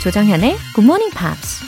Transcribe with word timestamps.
조정현의 0.00 0.56
Good 0.74 0.86
Morning 0.86 1.14
Pops. 1.14 1.60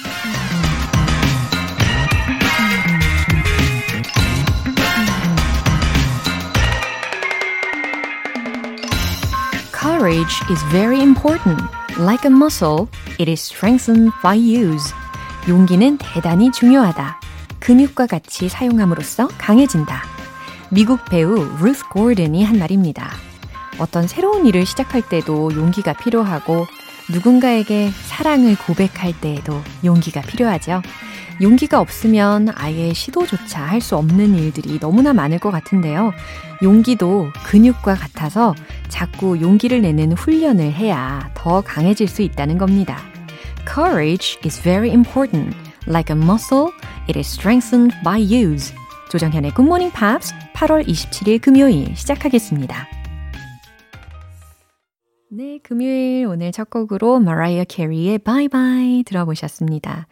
Courage 9.70 10.40
is 10.50 10.62
very 10.70 11.02
important. 11.02 11.60
Like 11.98 12.24
a 12.24 12.30
muscle, 12.30 12.88
it 13.20 13.30
is 13.30 13.42
strengthened 13.42 14.10
by 14.22 14.38
use. 14.38 14.94
용기는 15.46 15.98
대단히 15.98 16.50
중요하다. 16.50 17.20
근육과 17.60 18.06
같이 18.06 18.48
사용함으로써 18.48 19.28
강해진다. 19.36 20.04
미국 20.70 21.04
배우 21.04 21.34
루스 21.60 21.86
고든이 21.90 22.42
한 22.44 22.58
말입니다. 22.58 23.10
어떤 23.78 24.08
새로운 24.08 24.46
일을 24.46 24.64
시작할 24.64 25.02
때도 25.02 25.54
용기가 25.54 25.92
필요하고 25.92 26.66
누군가에게 27.12 27.90
사랑을 27.90 28.56
고백할 28.56 29.12
때에도 29.20 29.60
용기가 29.84 30.20
필요하죠. 30.22 30.82
용기가 31.40 31.80
없으면 31.80 32.48
아예 32.54 32.92
시도조차 32.92 33.62
할 33.64 33.80
수 33.80 33.96
없는 33.96 34.36
일들이 34.36 34.78
너무나 34.78 35.12
많을 35.12 35.38
것 35.38 35.50
같은데요. 35.50 36.12
용기도 36.62 37.28
근육과 37.44 37.94
같아서 37.96 38.54
자꾸 38.88 39.40
용기를 39.40 39.82
내는 39.82 40.12
훈련을 40.12 40.72
해야 40.72 41.30
더 41.34 41.60
강해질 41.60 42.06
수 42.06 42.22
있다는 42.22 42.58
겁니다. 42.58 42.98
Courage 43.66 44.38
is 44.44 44.60
very 44.62 44.90
important. 44.90 45.56
Like 45.86 46.14
a 46.14 46.20
muscle, 46.20 46.70
it 47.08 47.18
is 47.18 47.28
strengthened 47.28 47.92
by 48.04 48.20
use. 48.20 48.72
조정현의 49.10 49.52
Good 49.54 49.66
Morning 49.66 49.92
Pops 49.92 50.32
8월 50.54 50.86
27일 50.86 51.40
금요일 51.40 51.94
시작하겠습니다. 51.96 53.01
네, 55.62 55.68
금요일 55.68 56.26
오늘 56.26 56.50
첫 56.50 56.70
곡으로 56.70 57.20
마라이어 57.20 57.64
캐리의 57.64 58.18
Bye 58.18 58.48
Bye 58.48 59.02
들어보셨습니다. 59.04 60.08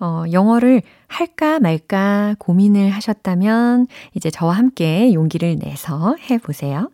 어, 0.00 0.24
영어를 0.32 0.82
할까 1.06 1.60
말까 1.60 2.34
고민을 2.38 2.90
하셨다면 2.90 3.86
이제 4.14 4.30
저와 4.30 4.54
함께 4.54 5.14
용기를 5.14 5.56
내서 5.60 6.16
해보세요. 6.28 6.90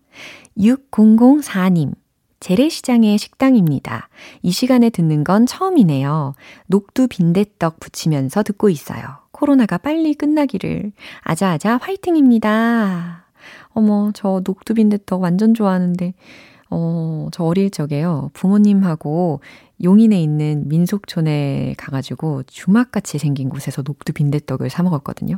6004님. 0.59 1.95
재래시장의 2.41 3.17
식당입니다. 3.17 4.11
이 4.43 4.51
시간에 4.51 4.91
듣는 4.91 5.25
건 5.25 5.47
처음이네요. 5.47 6.35
녹두 6.67 7.09
빈대떡 7.09 7.81
부치면서 7.81 8.43
듣고 8.43 8.69
있어요. 8.69 9.03
코로나가 9.31 9.79
빨리 9.79 10.13
끝나기를. 10.13 10.93
아자아자 11.23 11.79
화이팅입니다. 11.79 13.25
어머, 13.71 14.11
저 14.15 14.43
녹두 14.45 14.75
빈대떡 14.75 15.23
완전 15.23 15.55
좋아하는데, 15.55 16.13
어, 16.71 17.29
저 17.33 17.45
어릴 17.45 17.71
적에요. 17.71 18.31
부모님하고 18.35 19.41
용인에 19.83 20.21
있는 20.23 20.69
민속촌에 20.69 21.75
가가지고 21.79 22.45
주막같이 22.45 23.19
생긴 23.19 23.49
곳에서 23.49 23.83
녹두 23.83 24.13
빈대떡을 24.13 24.71
사 24.71 24.83
먹었거든요. 24.83 25.37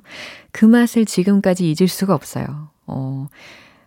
그 0.52 0.64
맛을 0.64 1.04
지금까지 1.04 1.70
잊을 1.70 1.88
수가 1.88 2.14
없어요. 2.14 2.68
어, 2.86 3.26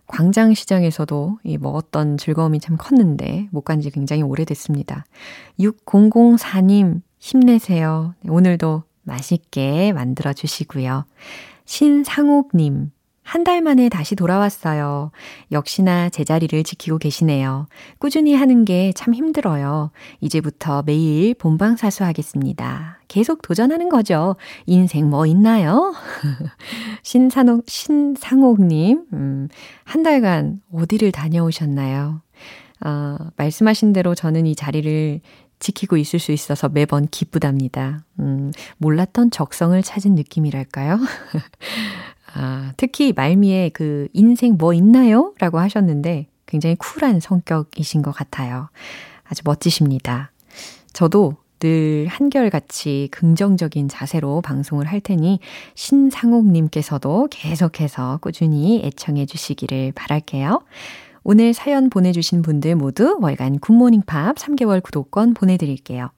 광장시장에서도 0.06 1.38
이 1.44 1.56
먹었던 1.58 2.18
즐거움이 2.18 2.58
참 2.60 2.76
컸는데 2.76 3.48
못 3.52 3.64
간 3.64 3.80
지 3.80 3.90
굉장히 3.90 4.22
오래됐습니다. 4.22 5.04
6004님 5.60 7.02
힘내세요. 7.18 8.14
오늘도 8.28 8.82
맛있게 9.02 9.92
만들어 9.92 10.32
주시고요. 10.32 11.04
신상옥님 11.64 12.90
한 13.30 13.44
달 13.44 13.62
만에 13.62 13.88
다시 13.88 14.16
돌아왔어요. 14.16 15.12
역시나 15.52 16.08
제자리를 16.08 16.62
지키고 16.64 16.98
계시네요. 16.98 17.66
꾸준히 17.98 18.34
하는 18.34 18.64
게 18.64 18.92
참 18.96 19.14
힘들어요. 19.14 19.92
이제부터 20.20 20.82
매일 20.82 21.34
본방사수 21.34 22.02
하겠습니다. 22.04 22.98
계속 23.06 23.40
도전하는 23.42 23.88
거죠. 23.88 24.34
인생 24.66 25.08
뭐 25.08 25.26
있나요? 25.26 25.94
신산옥, 27.04 27.64
신상옥님, 27.68 29.04
음, 29.12 29.48
한 29.84 30.02
달간 30.02 30.60
어디를 30.72 31.12
다녀오셨나요? 31.12 32.20
어, 32.84 33.16
말씀하신 33.36 33.92
대로 33.92 34.14
저는 34.16 34.46
이 34.46 34.56
자리를 34.56 35.20
지키고 35.60 35.96
있을 35.98 36.18
수 36.18 36.32
있어서 36.32 36.68
매번 36.68 37.06
기쁘답니다. 37.06 38.04
음, 38.18 38.50
몰랐던 38.78 39.30
적성을 39.30 39.80
찾은 39.82 40.14
느낌이랄까요? 40.16 40.98
아, 42.34 42.72
특히 42.76 43.12
말미에 43.14 43.70
그 43.70 44.08
인생 44.12 44.56
뭐 44.58 44.72
있나요? 44.72 45.34
라고 45.38 45.58
하셨는데 45.58 46.26
굉장히 46.46 46.76
쿨한 46.76 47.20
성격이신 47.20 48.02
것 48.02 48.12
같아요. 48.12 48.68
아주 49.24 49.42
멋지십니다. 49.44 50.32
저도 50.92 51.36
늘 51.60 52.06
한결같이 52.08 53.08
긍정적인 53.10 53.88
자세로 53.88 54.40
방송을 54.40 54.86
할 54.86 55.00
테니 55.00 55.40
신상옥님께서도 55.74 57.28
계속해서 57.30 58.18
꾸준히 58.22 58.82
애청해 58.84 59.26
주시기를 59.26 59.92
바랄게요. 59.94 60.62
오늘 61.22 61.52
사연 61.52 61.90
보내주신 61.90 62.40
분들 62.40 62.76
모두 62.76 63.18
월간 63.20 63.58
굿모닝 63.58 64.02
팝 64.06 64.36
3개월 64.36 64.82
구독권 64.82 65.34
보내드릴게요. 65.34 66.10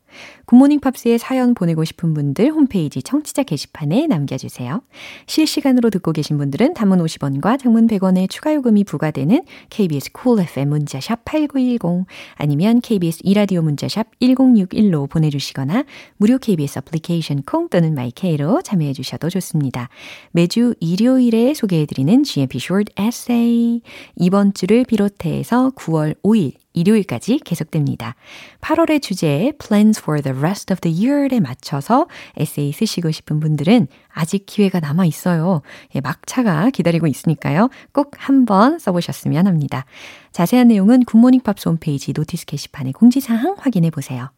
굿모닝 0.46 0.80
팝스에 0.80 1.18
사연 1.18 1.54
보내고 1.54 1.84
싶은 1.84 2.14
분들 2.14 2.50
홈페이지 2.50 3.02
청취자 3.02 3.42
게시판에 3.44 4.06
남겨주세요. 4.06 4.82
실시간으로 5.26 5.90
듣고 5.90 6.12
계신 6.12 6.38
분들은 6.38 6.74
단문 6.74 6.98
50원과 6.98 7.58
장문 7.58 7.86
100원의 7.86 8.28
추가 8.28 8.54
요금이 8.54 8.84
부과되는 8.84 9.44
KBS 9.70 10.12
Cool 10.12 10.40
FM 10.48 10.68
문자샵 10.68 11.24
8910 11.24 12.06
아니면 12.36 12.80
KBS 12.80 13.20
이라디오 13.22 13.62
문자샵 13.62 14.18
1061로 14.20 15.08
보내주시거나 15.08 15.84
무료 16.16 16.38
KBS 16.38 16.78
애플리케이션 16.78 17.42
콩 17.42 17.68
또는 17.68 17.94
마이케이로 17.94 18.62
참여해 18.62 18.92
주셔도 18.92 19.28
좋습니다. 19.30 19.88
매주 20.30 20.74
일요일에 20.80 21.54
소개해드리는 21.54 22.24
GMP 22.24 22.58
Short 22.58 22.92
Essay 23.00 23.82
이번 24.16 24.54
주를 24.54 24.84
비롯해서 24.84 25.72
9월 25.76 26.14
5일 26.22 26.61
일요일까지 26.72 27.40
계속됩니다. 27.44 28.14
8월의 28.60 29.02
주제 29.02 29.52
Plans 29.58 30.00
for 30.00 30.22
the 30.22 30.38
rest 30.38 30.72
of 30.72 30.80
the 30.80 30.96
year에 30.96 31.40
맞춰서 31.40 32.06
에세이 32.36 32.72
쓰시고 32.72 33.10
싶은 33.10 33.40
분들은 33.40 33.88
아직 34.08 34.46
기회가 34.46 34.80
남아 34.80 35.06
있어요. 35.06 35.62
예, 35.94 36.00
막차가 36.00 36.70
기다리고 36.70 37.06
있으니까요. 37.06 37.70
꼭 37.92 38.12
한번 38.16 38.78
써보셨으면 38.78 39.46
합니다. 39.46 39.84
자세한 40.32 40.68
내용은 40.68 41.04
굿모닝 41.04 41.40
팝스 41.40 41.68
홈페이지 41.68 42.12
Notice 42.12 42.46
게시판의 42.46 42.92
공지사항 42.92 43.56
확인해 43.58 43.90
보세요. 43.90 44.30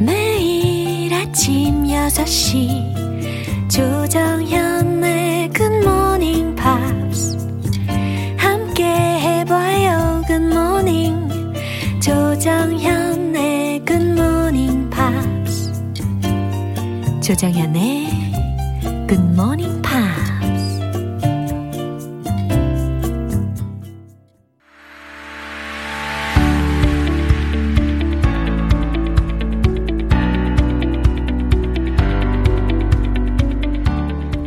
매일 0.00 1.12
아침 1.12 1.84
6시 1.84 2.98
조정현 3.70 4.67
조정현의 17.27 18.07
굿모닝 19.07 19.81
팝스 19.81 20.33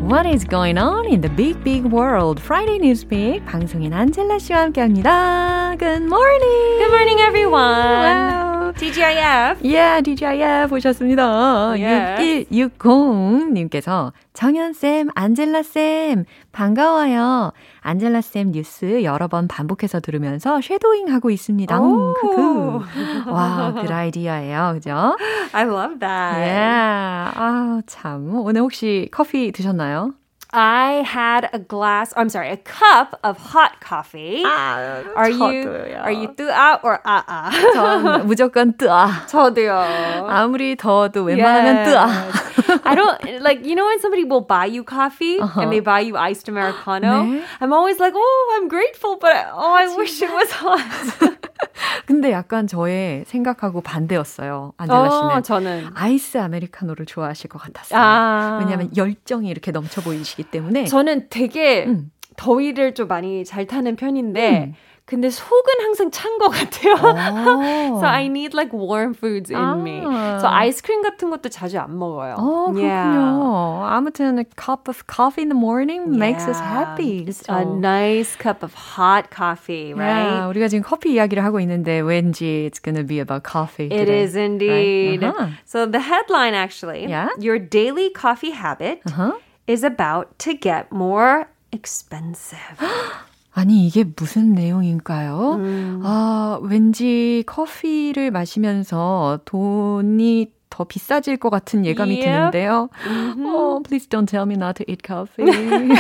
What 0.07 0.25
is 0.25 0.45
going 0.45 0.79
on 0.79 1.07
in 1.07 1.21
the 1.21 1.29
big 1.29 1.63
big 1.65 1.85
world? 1.85 2.41
Friday 2.41 2.79
Newspeak 2.79 3.45
방송인 3.45 3.93
안젤라 3.93 4.39
씨와 4.39 4.61
함께합니다. 4.61 5.75
Good 5.79 6.05
morning. 6.05 6.79
Good 6.79 6.91
morning, 6.91 7.19
everyone. 7.21 7.53
Wow. 7.53 8.50
TGIF. 8.82 9.62
Yeah, 9.64 10.02
DJIF 10.02 10.70
보셨습니다. 10.70 11.74
Yes. 11.78 12.48
6160님께서 12.52 14.12
정연쌤, 14.34 15.10
안젤라쌤, 15.14 16.26
반가워요. 16.52 17.52
안젤라쌤 17.82 18.54
뉴스 18.54 19.04
여러 19.04 19.28
번 19.28 19.48
반복해서 19.48 20.00
들으면서 20.00 20.62
쉐도잉 20.62 21.14
하고 21.14 21.30
있습니다. 21.30 21.80
음, 21.80 22.14
크크. 22.16 23.30
와, 23.30 23.72
그 23.74 23.94
아이디어예요. 23.94 24.72
그죠? 24.74 25.16
I 25.52 25.64
love 25.64 26.00
that. 26.00 26.40
Yeah. 26.42 27.38
아, 27.38 27.82
참. 27.86 28.34
오늘 28.34 28.62
혹시 28.62 29.10
커피 29.12 29.52
드셨나요? 29.52 30.14
I 30.53 31.03
had 31.03 31.51
a 31.53 31.59
glass, 31.59 32.15
I'm 32.17 32.29
sorry, 32.29 32.51
a 32.51 32.57
cup 32.57 33.19
of 33.25 33.37
hot 33.37 33.81
coffee. 33.81 34.43
아, 34.47 35.05
are 35.17 35.29
you 35.29 35.39
저도요. 35.39 36.01
are 36.01 36.13
you 36.13 36.29
뜨아 36.29 36.81
or 36.83 37.01
아아? 37.05 37.51
전 37.75 38.27
무조건 38.27 38.73
뜨아. 38.79 39.27
저도요. 39.27 40.27
아무리 40.31 40.77
더워도 40.77 41.25
웬만하면 41.25 41.85
뜨아. 41.85 42.81
I 42.85 42.95
don't 42.95 43.43
like 43.43 43.67
you 43.67 43.75
know 43.75 43.85
when 43.85 44.01
somebody 44.01 44.25
will 44.25 44.41
buy 44.41 44.67
you 44.67 44.83
coffee 44.85 45.39
and 45.41 45.73
they 45.73 45.81
buy 45.81 46.01
you 46.01 46.17
iced 46.17 46.49
americano. 46.49 47.25
네. 47.25 47.43
I'm 47.61 47.73
always 47.73 47.99
like, 47.99 48.15
oh, 48.17 48.57
I'm 48.57 48.69
grateful, 48.69 49.17
but 49.21 49.35
oh, 49.53 49.75
I 49.75 49.95
wish 49.97 50.23
it 50.23 50.31
was 50.31 50.51
hot. 50.53 51.40
근데 52.06 52.32
약간 52.32 52.68
저의 52.68 53.24
생각하고 53.26 53.82
반대였어요. 53.82 54.74
안젤라 54.78 55.10
씨는. 55.10 55.32
어, 55.32 55.42
저는 55.42 55.86
아이스 55.94 56.38
아메리카노를 56.38 57.06
좋아하실 57.06 57.50
것 57.50 57.60
같았어요. 57.60 58.00
아. 58.00 58.58
왜냐하면 58.62 58.90
열정이 58.96 59.50
이렇게 59.50 59.72
넘쳐 59.72 60.02
보이시기 60.02 60.44
때문에. 60.44 60.86
저는 60.86 61.28
되게 61.30 61.86
음. 61.86 62.12
더위를 62.38 62.96
좀 62.96 63.08
많이 63.08 63.46
잘 63.46 63.68
타는 63.68 63.96
편인데 63.96 64.66
음. 64.66 64.74
근데 65.11 65.31
속은 65.31 65.73
항상 65.83 66.11
찬 66.11 66.37
것 66.39 66.49
같아요. 66.51 66.95
어. 66.99 68.01
so 68.01 68.07
I 68.09 68.27
need 68.27 68.55
like 68.57 68.73
warm 68.75 69.15
foods 69.15 69.53
in 69.55 69.83
me. 69.85 70.03
아. 70.05 70.41
So 70.41 70.49
아이스크림 70.49 71.01
같은 71.03 71.31
것도 71.31 71.49
자주 71.49 71.79
안 71.79 71.97
먹어요. 71.97 72.35
어, 72.35 72.75
Yeah. 72.75 73.15
그렇군요. 73.15 73.87
아무튼 73.87 74.39
a 74.41 74.45
cup 74.59 74.89
of 74.91 75.07
coffee 75.07 75.43
in 75.47 75.49
the 75.49 75.55
morning 75.55 76.11
makes 76.19 76.49
us 76.51 76.59
Yeah. 76.59 76.75
happy. 76.75 77.25
Just 77.25 77.47
그쵸? 77.47 77.55
a 77.55 77.63
nice 77.79 78.35
cup 78.35 78.65
of 78.67 78.75
hot 78.75 79.31
coffee, 79.31 79.95
right? 79.95 80.27
Yeah, 80.43 80.51
우리가 80.51 80.67
지금 80.67 80.83
커피 80.83 81.15
이야기를 81.15 81.45
하고 81.45 81.61
있는데 81.61 82.01
왠지 82.03 82.67
it's 82.67 82.83
gonna 82.83 83.07
be 83.07 83.21
about 83.21 83.45
coffee. 83.47 83.87
It 83.87 84.07
today, 84.11 84.25
is 84.27 84.35
indeed. 84.35 85.23
Right? 85.23 85.31
Uh-huh. 85.31 85.55
So 85.65 85.87
the 85.87 86.01
headline 86.03 86.55
actually, 86.59 87.07
Yeah? 87.07 87.29
your 87.39 87.61
daily 87.61 88.11
coffee 88.11 88.51
habit 88.51 89.03
Uh-huh. 89.07 89.39
is 89.69 89.85
about 89.87 90.35
to 90.43 90.53
get 90.59 90.91
more 90.91 91.47
expensive. 91.71 92.75
아니 93.54 93.86
이게 93.86 94.06
무슨 94.16 94.54
내용인가요? 94.54 95.56
음. 95.60 96.02
아 96.04 96.60
왠지 96.64 97.44
커피를 97.46 98.32
마시면서 98.32 99.40
돈이 99.46 100.52
더 100.70 100.86
비싸질 100.86 101.36
것 101.38 101.50
같은 101.50 101.86
예감이 101.86 102.16
Yep. 102.16 102.24
드는데요. 102.26 102.90
Mm-hmm. 103.06 103.46
Oh, 103.46 103.84
please 103.84 104.08
don't 104.08 104.26
tell 104.26 104.46
me 104.48 104.56
not 104.56 104.76
to 104.82 104.86
eat 104.90 105.04
coffee. 105.06 105.46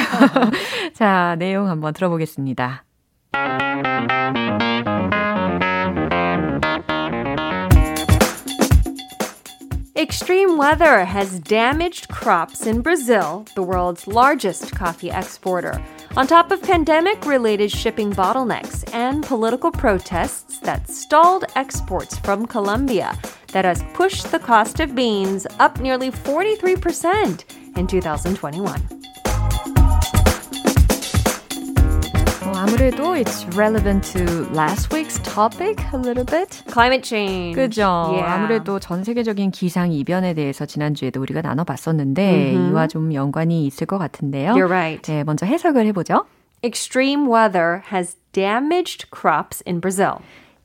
자, 0.95 1.36
내용 1.38 1.68
한번 1.68 1.94
들어보겠습니다. 1.94 2.86
Extreme 10.01 10.57
weather 10.57 11.06
has 11.06 11.39
damaged 11.42 12.07
crops 12.07 12.65
in 12.65 12.81
Brazil, 12.81 13.45
the 13.53 13.62
world's 13.62 14.07
largest 14.07 14.74
coffee 14.74 15.12
exporter. 15.12 15.80
On 16.18 16.25
top 16.25 16.50
of 16.50 16.63
pandemic 16.63 17.24
related 17.27 17.69
shipping 17.69 18.12
bottlenecks 18.12 18.83
and 18.95 19.24
political 19.24 19.69
protests 19.71 20.57
that 20.62 20.89
stalled 20.89 21.45
exports 21.56 22.18
from 22.18 22.48
Colombia, 22.48 23.15
that 23.50 23.63
has 23.63 23.83
pushed 23.94 24.31
the 24.31 24.39
cost 24.39 24.80
of 24.80 24.95
beans 24.95 25.45
up 25.59 25.80
nearly 25.80 26.09
43% 26.09 27.77
in 27.77 27.86
2021. 27.86 29.00
어, 32.43 32.51
아무래도 32.55 33.15
it's 33.15 33.45
relevant 33.55 34.01
to 34.13 34.23
last 34.53 34.89
week's 34.93 35.19
topic 35.21 35.79
a 35.93 35.97
little 35.97 36.25
bit. 36.25 36.63
Climate 36.71 37.03
change. 37.03 37.55
그죠. 37.55 37.83
Yeah. 38.13 38.33
아무래도 38.33 38.79
전 38.79 39.03
세계적인 39.03 39.51
기상 39.51 39.91
이변에 39.91 40.33
대해서 40.33 40.65
지난주에도 40.65 41.21
우리가 41.21 41.41
나눠봤었는데 41.41 42.53
이와 42.53 42.88
좀 42.88 43.13
연관이 43.13 43.67
있을 43.67 43.85
것 43.85 43.97
같은데요. 43.99 44.53
You're 44.53 44.69
right. 44.69 45.01
네, 45.11 45.23
먼저 45.23 45.45
해석을 45.45 45.85
해보죠. 45.88 46.25
Extreme 46.63 47.27
weather 47.27 47.83
has 47.91 48.17
damaged 48.33 49.07
crops 49.11 49.63
in 49.67 49.79
Brazil. 49.79 50.15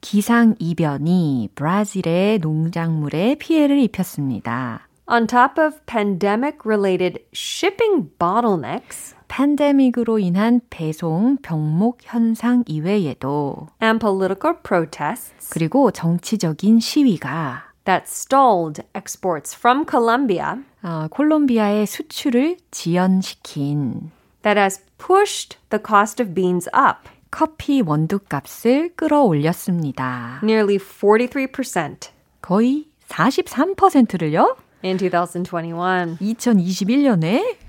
기상 0.00 0.55
이변이 0.58 1.50
브라질의 1.55 2.38
농작물에 2.38 3.34
피해를 3.37 3.78
입혔습니다. 3.81 4.87
On 5.07 5.27
top 5.27 5.59
of 5.59 5.86
pandemic 5.86 6.59
related 6.65 7.19
shipping 7.33 8.12
bottlenecks 8.18 9.15
팬데믹으로 9.27 10.19
인한 10.19 10.62
배송 10.69 11.38
병목 11.42 12.00
현상 12.01 12.63
이외에도 12.68 13.68
and 13.81 14.00
political 14.00 14.57
protests 14.62 15.50
그리고 15.50 15.92
정치적인 15.92 16.80
시위가 16.80 17.71
that 17.86 18.06
stalled 18.07 18.83
exports 18.95 19.56
from 19.57 19.86
Colombia, 19.89 20.57
어, 20.83 21.07
콜롬비아의 21.09 21.88
수출을 21.88 22.57
지연시킨 22.71 24.12
that 24.44 24.59
has 24.59 24.81
pushed 24.98 25.57
the 25.69 25.81
cost 25.81 26.21
of 26.21 26.33
beans 26.33 26.69
up 26.75 27.09
커피 27.31 27.81
원두값을 27.81 28.95
끌어올렸습니다. 28.95 30.42
nearly 30.44 30.77
43% 30.77 32.09
거의 32.42 32.88
43%를요? 33.07 34.56
In 34.87 34.99
2021. 34.99 36.19
2021년에 36.21 37.65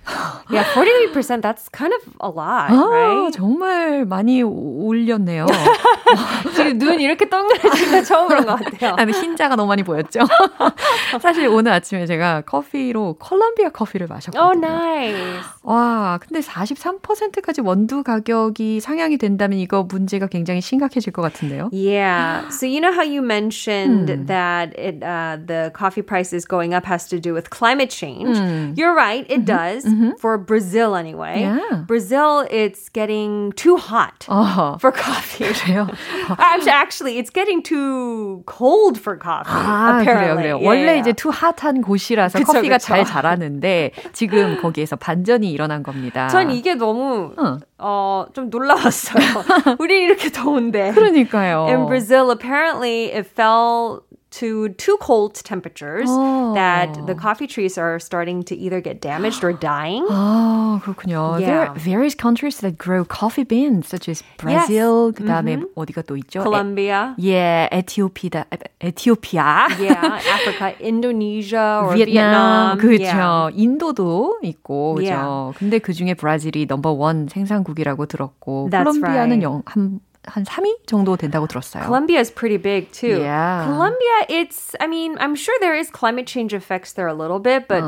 Yeah, 0.49 0.63
43%, 0.63 1.41
that's 1.41 1.67
kind 1.69 1.91
of 1.93 2.01
a 2.21 2.29
lot, 2.29 2.71
아, 2.71 2.87
right? 2.89 3.33
정말 3.33 4.05
많이 4.05 4.41
올렸네요. 4.41 5.45
지금 6.55 6.77
눈 6.77 7.01
이렇게 7.01 7.27
동그라진 7.27 7.91
거 7.91 8.01
처음 8.03 8.29
그런 8.29 8.45
것 8.45 8.55
같아요. 8.55 8.95
아니, 8.97 9.11
흰자가 9.11 9.57
너무 9.57 9.67
많이 9.67 9.83
보였죠? 9.83 10.21
사실 11.21 11.47
오늘 11.47 11.73
아침에 11.73 12.05
제가 12.05 12.41
커피로 12.41 13.17
콜롬비아 13.19 13.69
커피를 13.69 14.07
마셨거든요. 14.07 14.41
Oh, 14.41 14.57
nice. 14.57 15.43
와, 15.63 16.17
근데 16.21 16.39
43%까지 16.39 17.59
원두 17.59 18.03
가격이 18.03 18.79
상향이 18.79 19.17
된다면 19.17 19.59
이거 19.59 19.83
문제가 19.83 20.27
굉장히 20.27 20.61
심각해질 20.61 21.11
것 21.11 21.21
같은데요. 21.21 21.69
Yeah. 21.73 22.47
So 22.49 22.65
you 22.65 22.79
know 22.79 22.93
how 22.93 23.03
you 23.03 23.21
mentioned 23.21 24.27
that 24.27 24.73
it, 24.79 25.03
uh, 25.03 25.37
the 25.45 25.71
coffee 25.75 26.01
price 26.01 26.31
is 26.31 26.45
going 26.45 26.73
up 26.73 26.85
has 26.85 27.09
to 27.09 27.19
do 27.19 27.33
with 27.33 27.49
climate 27.49 27.89
change. 27.89 28.37
You're 28.77 28.95
right. 28.95 29.25
It 29.29 29.43
does 29.43 29.83
for 30.19 30.37
Brazil 30.37 30.95
anyway. 30.95 31.41
Yeah. 31.41 31.83
Brazil, 31.87 32.45
it's 32.49 32.89
getting 32.89 33.51
too 33.53 33.77
hot 33.77 34.25
어, 34.29 34.79
for 34.79 34.91
coffee. 34.91 35.45
그래요? 35.45 35.87
actually, 36.39 36.71
actually, 36.71 37.17
it's 37.17 37.29
getting 37.29 37.61
too 37.61 38.43
cold 38.45 38.99
for 38.99 39.15
coffee. 39.17 39.51
아, 39.51 40.01
그래요, 40.03 40.33
apparently. 40.35 40.43
그래요. 40.43 40.55
Yeah, 40.59 40.67
원래 40.67 40.85
yeah. 40.93 40.99
이제 41.01 41.13
투 41.13 41.29
핫한 41.29 41.81
곳이라서 41.81 42.39
그쵸, 42.39 42.53
커피가 42.53 42.77
그쵸. 42.77 42.87
잘 42.87 43.05
자라는데 43.05 43.91
지금 44.13 44.59
거기에서 44.61 44.95
반전이 44.95 45.51
일어난 45.51 45.83
겁니다. 45.83 46.27
전 46.29 46.51
이게 46.51 46.75
너무 46.75 47.33
어. 47.37 47.57
어, 47.79 48.25
좀 48.33 48.49
놀라웠어요. 48.49 49.77
우리 49.79 50.01
이렇게 50.03 50.29
더운데. 50.29 50.91
그러니까요. 50.93 51.67
In 51.67 51.85
Brazil, 51.87 52.31
apparently, 52.31 53.11
it 53.13 53.27
fell 53.27 54.01
to 54.29 54.69
too 54.75 54.97
cold 54.99 55.35
temperatures 55.43 56.09
Oh. 56.09 56.53
that 56.53 56.91
the 57.07 57.15
coffee 57.15 57.47
trees 57.47 57.77
are 57.77 57.97
starting 57.99 58.43
to 58.43 58.55
either 58.55 58.81
get 58.81 58.99
damaged 58.99 59.43
or 59.43 59.53
dying. 59.53 60.03
아, 60.11 60.79
그렇군요. 60.83 61.37
There 61.39 61.47
Yeah. 61.47 61.71
are 61.71 61.79
various 61.79 62.13
countries 62.13 62.59
that 62.59 62.77
grow 62.77 63.05
coffee 63.07 63.45
beans, 63.47 63.87
such 63.87 64.09
as 64.11 64.23
Brazil, 64.37 65.13
그다음에 65.15 65.63
어디가 65.75 66.01
또 66.03 66.17
있죠? 66.17 66.43
Colombia, 66.43 67.15
에, 67.17 67.23
예, 67.23 67.69
에티오피다, 67.71 68.45
에, 68.51 68.57
에티오피아. 68.81 69.67
yeah, 69.79 70.19
Africa, 70.27 70.75
Indonesia, 70.83 71.81
or 71.87 71.95
비엔남, 71.95 72.75
Vietnam. 72.75 72.77
그렇죠. 72.79 73.15
Yeah. 73.15 73.55
인도도 73.55 74.39
있고, 74.43 74.95
그죠. 74.95 75.07
Yeah. 75.07 75.57
근데 75.57 75.79
그 75.79 75.93
중에 75.93 76.13
브라질이 76.13 76.65
넘버 76.67 76.91
원 76.91 77.27
생산국이라고 77.29 78.05
들었고, 78.07 78.69
That's 78.71 78.83
콜롬비아는 78.83 79.39
right. 79.39 79.43
영, 79.43 79.63
한, 79.65 79.99
한 80.26 80.44
3위 80.44 80.86
정도 80.86 81.16
된다고 81.16 81.48
들었어요. 81.48 81.82
Colombia 81.82 82.20
is 82.20 82.30
pretty 82.30 82.56
big 82.56 82.92
too. 82.92 83.18
Yeah. 83.20 83.64
Colombia, 83.66 84.26
it's, 84.28 84.70
I 84.78 84.86
mean, 84.86 85.16
I'm 85.18 85.34
sure 85.34 85.52
there 85.60 85.74
is 85.74 85.90
climate 85.90 86.28
change 86.28 86.54
effects 86.54 86.92
there 86.92 87.08
a 87.08 87.12
little 87.14 87.40
bit, 87.40 87.66
but 87.66 87.82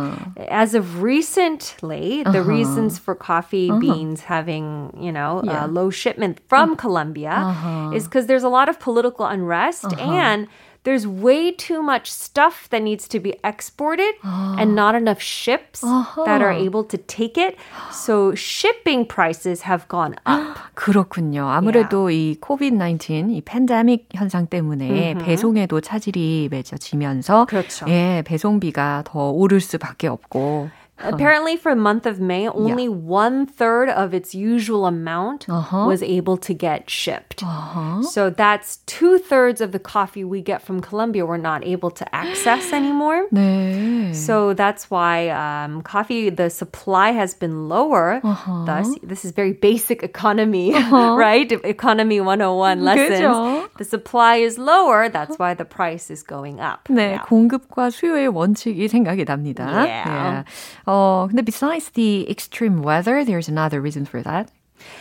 as 0.50 0.74
of 0.74 1.00
recently, 1.00 2.24
the 2.24 2.42
reasons 2.42 2.98
for 2.98 3.14
coffee 3.14 3.70
beans 3.78 4.22
having, 4.22 4.90
you 4.98 5.12
know, 5.12 5.42
Yeah. 5.44 5.64
uh, 5.64 5.68
low 5.68 5.90
shipment 5.90 6.40
from 6.48 6.74
Colombia 6.74 7.54
is 7.94 8.04
because 8.10 8.26
there's 8.26 8.42
a 8.42 8.48
lot 8.50 8.68
of 8.68 8.80
political 8.80 9.26
unrest 9.26 9.86
and 9.98 10.48
there's 10.88 11.06
way 11.06 11.50
too 11.50 11.82
much 11.82 12.12
stuff 12.12 12.68
that 12.70 12.82
needs 12.82 13.08
to 13.08 13.18
be 13.18 13.34
exported 13.42 14.14
and 14.22 14.74
not 14.74 14.94
enough 14.94 15.20
ships 15.20 15.80
that 15.80 16.42
are 16.42 16.52
able 16.52 16.84
to 16.84 16.98
take 16.98 17.38
it. 17.38 17.56
So 17.90 18.34
shipping 18.34 19.06
prices 19.06 19.62
have 19.62 19.88
gone 19.88 20.16
up. 20.26 20.58
그렇군요. 20.74 21.48
아무래도 21.48 22.10
이 22.10 22.36
코비드-19, 22.38 23.30
이 23.30 23.40
팬데믹 23.40 24.08
현상 24.12 24.46
때문에 24.46 25.14
배송에도 25.14 25.80
차질이 25.80 26.48
맺어지면서 26.50 27.46
그렇죠. 27.46 27.86
예, 27.88 28.22
배송비가 28.26 29.04
더 29.06 29.30
오를 29.30 29.60
수밖에 29.60 30.06
없고 30.08 30.68
Apparently, 30.98 31.56
for 31.58 31.74
the 31.74 31.80
month 31.80 32.06
of 32.06 32.20
May, 32.22 32.46
only 32.46 32.84
Yeah. 32.86 32.94
one 32.94 33.46
third 33.50 33.90
of 33.90 34.14
its 34.14 34.30
usual 34.32 34.86
amount 34.86 35.42
Uh-huh. 35.50 35.90
was 35.90 36.06
able 36.06 36.36
to 36.46 36.54
get 36.54 36.86
shipped. 36.88 37.42
Uh-huh. 37.42 38.02
So 38.06 38.30
that's 38.30 38.78
two 38.86 39.18
thirds 39.18 39.58
of 39.60 39.72
the 39.74 39.80
coffee 39.82 40.22
we 40.22 40.38
get 40.40 40.62
from 40.62 40.78
Colombia 40.78 41.26
we're 41.26 41.36
not 41.42 41.66
able 41.66 41.90
to 41.98 42.06
access 42.14 42.70
anymore. 42.72 43.26
네. 43.34 44.14
So 44.14 44.54
that's 44.54 44.86
why 44.88 45.34
um, 45.34 45.82
coffee, 45.82 46.30
the 46.30 46.46
supply 46.48 47.10
has 47.10 47.34
been 47.34 47.66
lower. 47.68 48.20
Uh-huh. 48.22 48.62
Thus, 48.64 48.86
this 49.02 49.24
is 49.26 49.32
very 49.34 49.50
basic 49.52 50.04
economy, 50.06 50.70
right? 50.94 51.50
Economy 51.66 52.20
101 52.22 52.86
lessons. 52.86 53.18
그죠. 53.18 53.66
The 53.78 53.84
supply 53.84 54.36
is 54.46 54.58
lower. 54.62 55.08
That's 55.10 55.42
why 55.42 55.54
the 55.58 55.66
price 55.66 56.06
is 56.08 56.22
going 56.22 56.60
up. 56.62 56.86
네, 56.86 57.18
Yeah. 57.18 57.26
공급과 57.26 57.90
수요의 57.90 58.28
원칙이 58.30 58.86
생각이 58.86 59.24
납니다. 59.26 59.66
Yeah. 59.66 60.44
어, 60.88 61.26
근데 61.30 61.42
besides 61.42 61.90
the 61.94 62.28
extreme 62.30 62.82
weather, 62.82 63.24
there's 63.24 63.48
another 63.48 63.80
reason 63.80 64.04
for 64.04 64.22
that. 64.22 64.50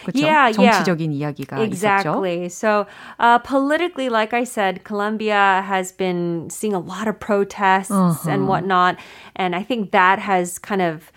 그렇죠? 0.05 0.21
Yeah, 0.23 0.47
yeah. 0.47 0.79
정치적인 0.83 1.11
이야기가 1.11 1.57
있었죠. 1.57 1.63
Exactly. 1.67 2.47
So, 2.49 2.85
uh, 3.19 3.39
politically, 3.39 4.07
like 4.07 4.33
I 4.33 4.43
said, 4.45 4.83
Colombia 4.85 5.63
has 5.67 5.91
been 5.91 6.47
seeing 6.49 6.73
a 6.73 6.79
lot 6.79 7.07
of 7.07 7.19
protests 7.19 7.91
Uh-huh. 7.91 8.29
and 8.29 8.47
whatnot. 8.47 8.95
And 9.35 9.55
I 9.55 9.63
think 9.63 9.91
that 9.91 10.19
has 10.19 10.57
kind 10.57 10.81
of 10.81 11.11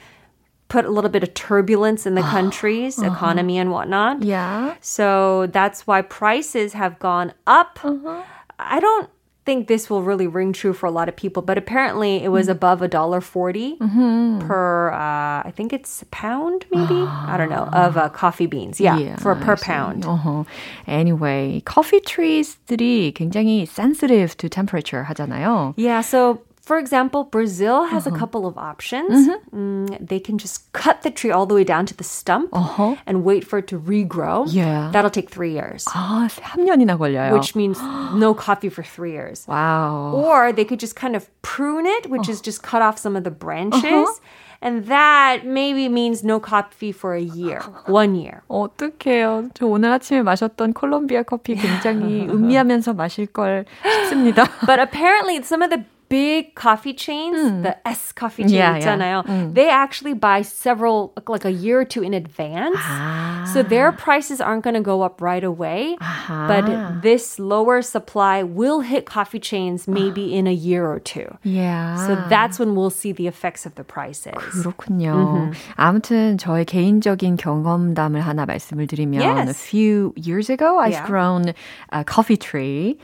put 0.68 0.84
a 0.84 0.90
little 0.90 1.10
bit 1.10 1.22
of 1.22 1.32
turbulence 1.34 2.06
in 2.06 2.16
the 2.16 2.22
country's 2.26 2.98
Uh-huh. 2.98 3.12
economy 3.12 3.56
and 3.56 3.70
whatnot. 3.70 4.24
Yeah. 4.24 4.74
So 4.80 5.46
that's 5.52 5.86
why 5.86 6.02
prices 6.02 6.72
have 6.72 6.98
gone 6.98 7.34
up. 7.46 7.78
Uh-huh. 7.84 8.22
I 8.58 8.80
don't 8.80 9.08
think 9.46 9.68
this 9.68 9.88
will 9.88 10.02
really 10.02 10.26
ring 10.26 10.52
true 10.52 10.72
for 10.72 10.86
a 10.86 10.90
lot 10.90 11.08
of 11.08 11.14
people, 11.14 11.40
but 11.40 11.56
apparently 11.56 12.18
it 12.24 12.30
was 12.34 12.48
Mm. 12.48 12.58
above 12.58 12.82
a 12.82 12.88
dollar 12.88 13.20
40 13.20 13.78
Mm-hmm. 13.78 14.40
per, 14.42 14.90
uh, 14.90 15.46
I 15.46 15.52
think 15.54 15.72
it's 15.72 16.02
a 16.02 16.06
pound 16.10 16.66
maybe? 16.74 16.98
I 17.06 17.36
don't 17.38 17.48
know, 17.50 17.70
of 17.70 17.96
uh, 17.96 18.08
coffee 18.10 18.46
beans. 18.50 18.80
Yeah, 18.80 19.14
for 19.22 19.36
I 19.38 19.40
per 19.44 19.54
see. 19.56 19.66
pound. 19.70 20.02
어허. 20.02 20.46
Anyway, 20.88 21.62
coffee 21.64 22.00
trees들이 22.00 23.12
굉장히 23.14 23.66
sensitive 23.68 24.36
to 24.38 24.48
temperature 24.48 25.06
하잖아요. 25.10 25.74
Yeah, 25.76 26.00
so 26.00 26.42
for 26.70 26.78
example, 26.82 27.22
Brazil 27.22 27.84
has 27.94 28.06
Uh-huh. 28.08 28.16
a 28.16 28.18
couple 28.18 28.42
of 28.44 28.58
options. 28.58 29.28
Mm-hmm. 29.28 29.54
Mm, 29.54 29.86
they 30.02 30.18
can 30.18 30.36
just 30.36 30.66
cut 30.72 31.02
the 31.06 31.10
tree 31.14 31.30
all 31.30 31.46
the 31.46 31.54
way 31.54 31.62
down 31.62 31.86
to 31.86 31.94
the 31.94 32.02
stump 32.02 32.50
Uh-huh. 32.52 32.96
and 33.06 33.22
wait 33.22 33.46
for 33.46 33.58
it 33.62 33.68
to 33.70 33.78
regrow. 33.78 34.46
Yeah. 34.50 34.90
That'll 34.90 35.14
take 35.14 35.30
three 35.30 35.52
years, 35.54 35.86
아, 35.94 36.26
3년이나 36.26 36.98
걸려요. 36.98 37.32
which 37.38 37.54
means 37.54 37.78
no 38.18 38.34
coffee 38.34 38.66
for 38.68 38.82
three 38.82 39.12
years. 39.14 39.46
와우. 39.46 40.14
Or 40.18 40.50
they 40.50 40.64
could 40.66 40.80
just 40.82 40.96
kind 40.98 41.14
of 41.14 41.30
prune 41.46 41.86
it, 41.86 42.10
which 42.10 42.26
Oh. 42.26 42.32
is 42.34 42.42
just 42.42 42.66
cut 42.66 42.82
off 42.82 42.98
some 42.98 43.14
of 43.14 43.22
the 43.22 43.30
branches. 43.30 43.84
Uh-huh. 44.10 44.18
And 44.60 44.86
that 44.88 45.44
maybe 45.44 45.86
means 45.86 46.24
no 46.24 46.40
coffee 46.40 46.90
for 46.90 47.14
a 47.14 47.20
year, 47.22 47.60
one 47.86 48.16
year. 48.16 48.42
어떡해요. 48.48 49.50
저 49.54 49.66
오늘 49.66 49.92
아침에 49.92 50.22
마셨던 50.22 50.72
콜롬비아 50.72 51.22
커피 51.22 51.54
굉장히 51.54 52.26
음미하면서 52.26 52.94
마실 52.94 53.26
걸 53.26 53.66
싶습니다. 53.84 54.48
But 54.66 54.80
apparently, 54.80 55.36
some 55.44 55.62
of 55.62 55.68
the 55.70 55.84
big 56.10 56.54
coffee 56.54 56.94
chains, 56.94 57.34
the 57.64 57.74
S 57.86 58.12
coffee 58.12 58.44
chain 58.44 58.54
Yeah, 58.54 58.78
yeah. 58.78 58.86
있잖아요, 59.24 59.52
they 59.54 59.68
actually 59.68 60.14
buy 60.14 60.42
several, 60.42 61.12
like 61.26 61.44
a 61.44 61.50
year 61.50 61.80
or 61.80 61.84
two 61.84 62.04
in 62.04 62.14
advance. 62.14 62.78
아. 62.78 63.44
So 63.52 63.64
their 63.64 63.90
prices 63.90 64.40
aren't 64.40 64.62
going 64.62 64.74
to 64.78 64.80
go 64.86 65.02
up 65.02 65.20
right 65.20 65.42
away. 65.42 65.96
아하. 65.98 66.46
But 66.46 67.02
this 67.02 67.40
lower 67.40 67.82
supply 67.82 68.44
will 68.44 68.82
hit 68.86 69.04
coffee 69.06 69.40
chains 69.40 69.88
maybe 69.88 70.32
in 70.32 70.46
a 70.46 70.52
year 70.54 70.86
or 70.86 71.00
two. 71.00 71.26
Yeah. 71.42 71.96
So 72.06 72.14
that's 72.30 72.60
when 72.60 72.76
we'll 72.76 72.90
see 72.94 73.10
the 73.10 73.26
effects 73.26 73.66
of 73.66 73.74
the 73.74 73.82
prices. 73.82 74.38
그렇군요. 74.62 75.50
아무튼 75.76 76.38
저의 76.38 76.66
개인적인 76.66 77.36
경험담을 77.36 78.20
하나 78.20 78.46
말씀을 78.46 78.86
드리면 78.86 79.20
Yes. 79.22 79.50
a 79.50 79.54
few 79.54 80.12
years 80.14 80.50
ago 80.50 80.78
I've 80.78 80.92
Yeah. 81.02 81.06
grown 81.06 81.52
a 81.90 82.04
coffee 82.06 82.36
tree. 82.38 82.98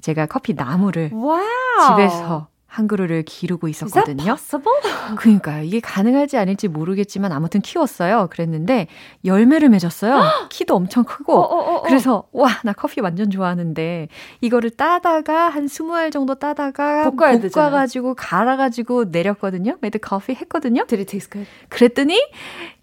제가 0.00 0.26
커피 0.26 0.54
나무를 0.54 1.10
Wow. 1.12 1.42
집에서 1.88 2.46
한 2.73 2.87
그루를 2.87 3.21
기르고 3.21 3.67
있었거든요. 3.67 4.23
possible? 4.23 4.81
그러니까요. 5.15 5.61
이게 5.63 5.79
가능할지 5.79 6.37
아닐지 6.37 6.67
모르겠지만 6.67 7.31
아무튼 7.31 7.61
키웠어요. 7.61 8.29
그랬는데 8.31 8.87
열매를 9.23 9.69
맺었어요. 9.69 10.23
키도 10.49 10.75
엄청 10.75 11.03
크고. 11.03 11.35
어, 11.35 11.39
어, 11.39 11.55
어, 11.55 11.75
어. 11.75 11.81
그래서 11.83 12.23
와, 12.31 12.49
나 12.63 12.73
커피 12.73 12.99
완전 12.99 13.29
좋아하는데 13.29 14.07
이거를 14.41 14.71
따다가 14.71 15.49
한 15.49 15.67
20알 15.67 16.11
정도 16.11 16.33
따다가 16.33 17.11
볶아야 17.11 17.39
되잖아요. 17.39 17.51
볶아 17.51 17.69
가지고 17.69 18.15
갈아 18.15 18.57
가지고 18.57 19.03
내렸거든요. 19.03 19.77
made 19.83 19.99
coffee 20.03 20.35
했거든요. 20.41 20.87
Did 20.87 21.01
it 21.01 21.11
taste 21.11 21.29
good? 21.29 21.47
그랬더니 21.69 22.19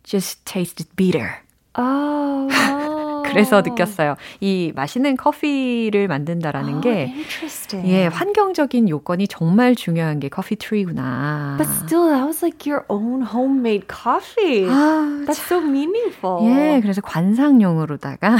just 0.04 0.44
tasted 0.44 0.88
bitter. 0.94 1.38
Oh, 1.76 2.46
wow. 2.48 2.89
그래서 3.30 3.62
느꼈어요. 3.62 4.16
이 4.40 4.72
맛있는 4.74 5.16
커피를 5.16 6.08
만든다라는 6.08 6.74
Oh, 6.74 6.80
게 6.82 6.90
interesting. 7.14 7.88
예, 7.90 8.06
환경적인 8.06 8.88
요건이 8.88 9.28
정말 9.28 9.74
중요한 9.74 10.20
게 10.20 10.28
커피 10.28 10.56
트리구나. 10.56 11.56
But 11.58 11.70
still, 11.84 12.08
that 12.10 12.26
was 12.26 12.44
like 12.44 12.66
your 12.70 12.84
own 12.88 13.22
homemade 13.22 13.86
coffee. 13.88 14.66
아, 14.68 15.24
That's 15.26 15.40
so 15.46 15.58
meaningful. 15.60 16.44
예, 16.50 16.80
그래서 16.80 17.00
관상용으로다가 17.00 18.36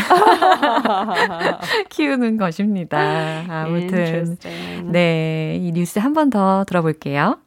키우는 1.90 2.36
것입니다. 2.36 3.44
아무튼. 3.48 4.36
네, 4.90 5.56
이 5.60 5.72
뉴스 5.72 5.98
한 5.98 6.12
번 6.12 6.30
더 6.30 6.64
들어볼게요. 6.66 7.38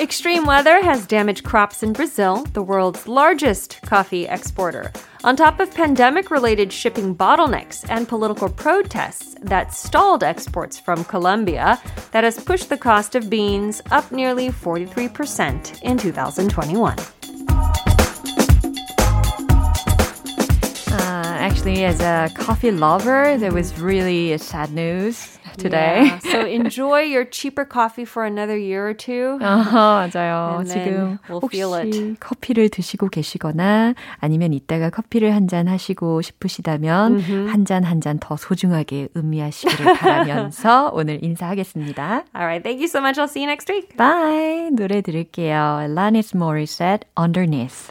Extreme 0.00 0.46
weather 0.46 0.82
has 0.82 1.06
damaged 1.06 1.44
crops 1.44 1.82
in 1.82 1.92
Brazil, 1.92 2.44
the 2.54 2.62
world's 2.62 3.06
largest 3.06 3.82
coffee 3.82 4.26
exporter. 4.26 4.90
On 5.24 5.36
top 5.36 5.60
of 5.60 5.74
pandemic 5.74 6.30
related 6.30 6.72
shipping 6.72 7.14
bottlenecks 7.14 7.84
and 7.90 8.08
political 8.08 8.48
protests 8.48 9.36
that 9.42 9.74
stalled 9.74 10.24
exports 10.24 10.80
from 10.80 11.04
Colombia, 11.04 11.78
that 12.12 12.24
has 12.24 12.42
pushed 12.42 12.70
the 12.70 12.78
cost 12.78 13.14
of 13.14 13.28
beans 13.28 13.82
up 13.90 14.10
nearly 14.10 14.48
43% 14.48 15.82
in 15.82 15.98
2021. 15.98 16.98
Uh, 20.88 21.36
actually, 21.38 21.84
as 21.84 22.00
a 22.00 22.30
coffee 22.34 22.70
lover, 22.70 23.36
there 23.36 23.52
was 23.52 23.78
really 23.78 24.38
sad 24.38 24.72
news 24.72 25.36
today. 25.56 26.04
Yeah, 26.06 26.18
so 26.20 26.40
enjoy 26.46 27.02
your 27.02 27.24
cheaper 27.24 27.64
coffee 27.64 28.04
for 28.04 28.24
another 28.24 28.56
year 28.56 28.86
or 28.88 28.94
two. 28.94 29.38
아하, 29.40 30.08
맞아요. 30.12 30.62
지금 30.66 31.18
we'll 31.28 31.40
혹시 31.42 31.56
feel 31.58 31.74
it. 31.74 32.16
커피를 32.20 32.68
드시고 32.68 33.08
계시거나 33.08 33.94
아니면 34.20 34.52
이따가 34.52 34.90
커피를 34.90 35.34
한 35.34 35.48
잔 35.48 35.66
하시고 35.68 36.22
싶으시다면 36.22 37.20
한잔 37.48 37.82
한 37.84 38.00
잔 38.00 38.18
더 38.20 38.36
소중하게 38.36 39.08
음미하시기를 39.16 39.94
바라면서 39.94 40.90
오늘 40.94 41.22
인사하겠습니다. 41.24 42.24
All 42.34 42.46
right, 42.46 42.62
thank 42.62 42.78
you 42.80 42.88
so 42.88 43.00
much. 43.00 43.18
I'll 43.18 43.28
see 43.28 43.42
you 43.42 43.48
next 43.48 43.68
week. 43.72 43.96
Bye. 43.96 44.70
노래 44.70 45.00
들을게요. 45.02 45.80
Alanis 45.82 46.34
Morissette, 46.34 47.04
Underneath. 47.18 47.90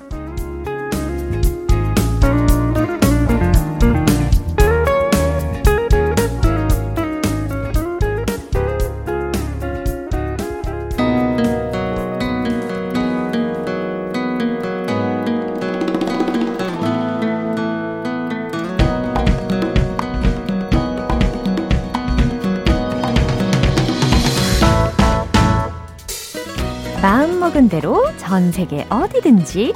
전 28.51 28.67
세계 28.67 28.85
어디든지 28.89 29.73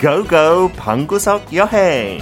Go 0.00 0.28
Go 0.28 0.70
방구석 0.76 1.54
여행. 1.54 2.20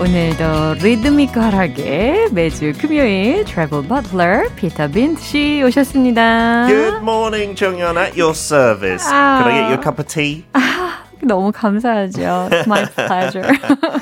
오늘도 0.00 0.74
리드미컬하게 0.82 2.28
매주 2.32 2.72
금요일 2.78 3.44
트래블 3.44 3.86
버틀러 3.88 4.48
피터 4.56 4.88
빈트 4.88 5.20
씨 5.20 5.62
오셨습니다. 5.64 6.66
Good 6.68 7.02
morning, 7.02 7.56
정연, 7.56 7.98
at 7.98 8.20
your 8.20 8.34
service. 8.34 9.06
Ah. 9.10 9.42
Could 9.42 9.52
I 9.52 9.60
get 9.60 9.68
you 9.70 9.74
a 9.74 9.82
cup 9.82 9.98
of 9.98 10.06
tea? 10.06 10.44
너무 11.24 11.52
감사하죠. 11.52 12.48
It's 12.50 12.66
my 12.66 12.84
pleasure. 12.84 13.46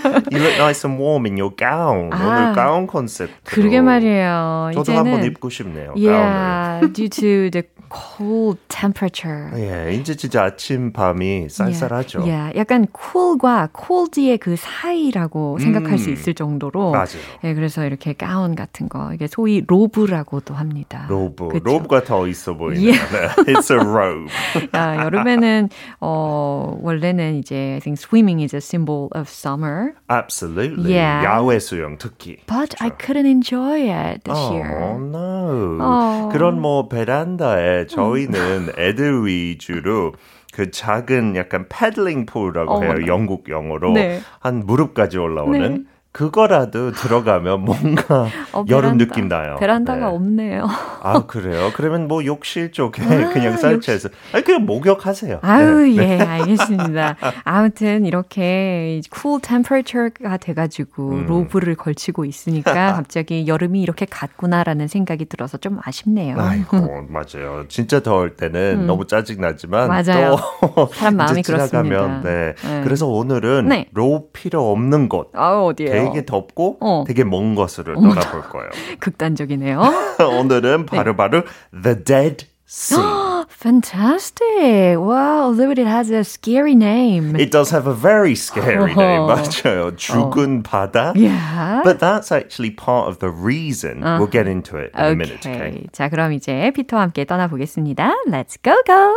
You 0.30 0.38
look 0.38 0.56
nice 0.58 0.84
and 0.84 0.98
warm 1.00 1.26
in 1.26 1.36
your 1.38 1.54
gown. 1.56 2.10
아. 2.12 2.16
오늘 2.16 2.52
가운 2.54 2.86
컨셉. 2.86 3.30
그러게 3.44 3.80
말이에요. 3.80 4.70
저도 4.74 4.92
이제는 4.92 4.98
한번 4.98 5.24
입고 5.24 5.50
싶네요. 5.50 5.94
가운을. 5.94 6.08
Yeah, 6.08 6.92
due 6.92 7.08
to 7.08 7.50
the 7.50 7.62
cold 7.90 8.58
temperature. 8.68 9.50
예, 9.58 9.92
이제 9.94 10.14
진짜 10.14 10.44
아침 10.44 10.92
밤이 10.92 11.48
쌀쌀하죠. 11.48 12.20
Yeah, 12.20 12.54
yeah, 12.54 12.58
약간 12.58 12.86
cool과 12.94 13.68
cold의 13.74 14.38
그 14.38 14.54
사이라고 14.56 15.58
생각할 15.58 15.98
수 15.98 16.08
음. 16.10 16.14
있을 16.14 16.34
정도로. 16.34 16.92
맞아요. 16.92 17.20
예, 17.44 17.54
그래서 17.54 17.84
이렇게 17.84 18.12
가운 18.12 18.54
같은 18.54 18.88
거 18.88 19.12
이게 19.12 19.26
소위 19.26 19.62
로브라고도 19.66 20.54
합니다. 20.54 21.06
로브. 21.08 21.48
그쵸? 21.48 21.64
로브가 21.64 22.04
더 22.04 22.26
있어 22.28 22.54
보이네요. 22.54 22.92
Yeah. 22.92 23.44
네. 23.44 23.52
It's 23.54 23.70
a 23.70 23.78
robe. 23.78 24.30
야, 24.74 25.04
여름에는 25.04 25.68
어 26.00 26.78
원래는 26.80 27.36
이제 27.36 27.74
I 27.74 27.80
think 27.80 27.98
swimming 28.00 28.40
is 28.42 28.54
a 28.54 28.60
symbol 28.60 29.08
of 29.16 29.28
summer, 29.28 29.89
Absolutely. 30.08 30.92
Yeah. 30.94 31.24
야외 31.24 31.58
수영 31.58 31.98
특히. 31.98 32.38
but 32.46 32.74
I 32.80 32.90
couldn't 32.90 33.26
enjoy 33.26 33.88
it 33.90 34.24
this 34.24 34.38
Oh, 34.38 34.52
year. 34.54 34.98
no. 34.98 35.78
어. 35.80 36.28
그런 36.32 36.60
뭐 36.60 36.88
베란다에 36.88 37.86
저희는 37.86 38.72
애들 38.78 39.26
위주로 39.26 40.12
그 40.52 40.70
작은 40.70 41.36
약간 41.36 41.66
패들링 41.68 42.26
풀이라고 42.26 42.82
해요. 42.82 42.90
어머나. 42.92 43.06
영국 43.06 43.48
영어로. 43.48 43.92
네. 43.92 44.20
한 44.40 44.64
무릎까지 44.66 45.16
올라오는. 45.18 45.60
네. 45.84 45.89
그거라도 46.12 46.90
들어가면 46.90 47.60
뭔가 47.64 48.26
어, 48.52 48.64
여름 48.68 48.98
베란다. 48.98 49.04
느낌 49.04 49.28
나요. 49.28 49.56
베란다가 49.60 50.08
네. 50.08 50.14
없네요. 50.14 50.66
아, 51.02 51.24
그래요? 51.26 51.70
그러면 51.74 52.08
뭐 52.08 52.24
욕실 52.24 52.72
쪽에 52.72 53.02
아, 53.02 53.32
그냥 53.32 53.56
설치해서. 53.56 54.08
아니, 54.32 54.44
그냥 54.44 54.66
목욕하세요. 54.66 55.38
아유, 55.42 55.94
네. 55.96 56.18
예, 56.18 56.22
알겠습니다. 56.22 57.16
아무튼 57.44 58.04
이렇게 58.06 59.00
cool 59.14 59.40
temperature가 59.40 60.36
돼가지고 60.36 61.10
음. 61.10 61.26
로브를 61.26 61.76
걸치고 61.76 62.24
있으니까 62.24 62.72
갑자기 62.94 63.46
여름이 63.46 63.80
이렇게 63.80 64.04
갔구나라는 64.04 64.88
생각이 64.88 65.26
들어서 65.26 65.58
좀 65.58 65.78
아쉽네요. 65.84 66.36
아이고, 66.40 67.06
맞아요. 67.08 67.66
진짜 67.68 68.00
더울 68.00 68.36
때는 68.36 68.86
너무 68.86 69.06
짜증 69.06 69.40
나지만 69.40 69.84
음. 69.84 69.88
맞아요. 69.88 70.36
또 70.60 70.88
사람 70.92 71.16
마음이 71.16 71.42
그렇습니다. 71.42 72.20
네. 72.24 72.54
네. 72.62 72.80
그래서 72.82 73.06
오늘은 73.06 73.68
네. 73.68 73.86
로 73.92 74.28
필요 74.32 74.70
없는 74.72 75.08
곳 75.08 75.30
아, 75.34 75.52
어디에요? 75.62 75.99
되게 75.99 76.25
덥고 76.25 76.77
어. 76.81 77.03
되게 77.07 77.23
먼 77.23 77.55
곳으로 77.55 77.95
떠나볼 77.95 78.43
거예요. 78.49 78.69
극단적이네요. 78.99 79.81
오늘은 80.39 80.85
바로바로 80.85 81.43
The 81.71 82.03
Dead 82.03 82.45
Sea. 82.67 83.25
Fantastic. 83.47 84.97
Wow, 84.97 85.49
although 85.49 85.69
it 85.71 85.77
has 85.77 86.09
a 86.09 86.23
scary 86.23 86.73
name. 86.75 87.35
It 87.35 87.51
does 87.51 87.69
have 87.71 87.87
a 87.87 87.93
very 87.93 88.33
scary 88.35 88.93
name, 88.93 89.21
어허. 89.21 89.27
맞아요. 89.27 89.95
죽은 89.95 90.63
바다. 90.63 91.13
yeah. 91.15 91.81
But 91.83 91.99
that's 91.99 92.31
actually 92.31 92.71
part 92.71 93.07
of 93.07 93.19
the 93.19 93.29
reason. 93.29 94.01
We'll 94.01 94.27
get 94.27 94.47
into 94.47 94.77
it 94.77 94.91
in 94.95 95.03
a 95.03 95.15
minute. 95.15 95.45
Okay. 95.45 95.55
Okay. 95.55 95.87
자, 95.91 96.09
그럼 96.09 96.33
이제 96.33 96.71
피터와 96.75 97.03
함께 97.03 97.25
떠나보겠습니다. 97.25 98.11
Let's 98.27 98.57
go, 98.61 98.73
go! 98.85 99.13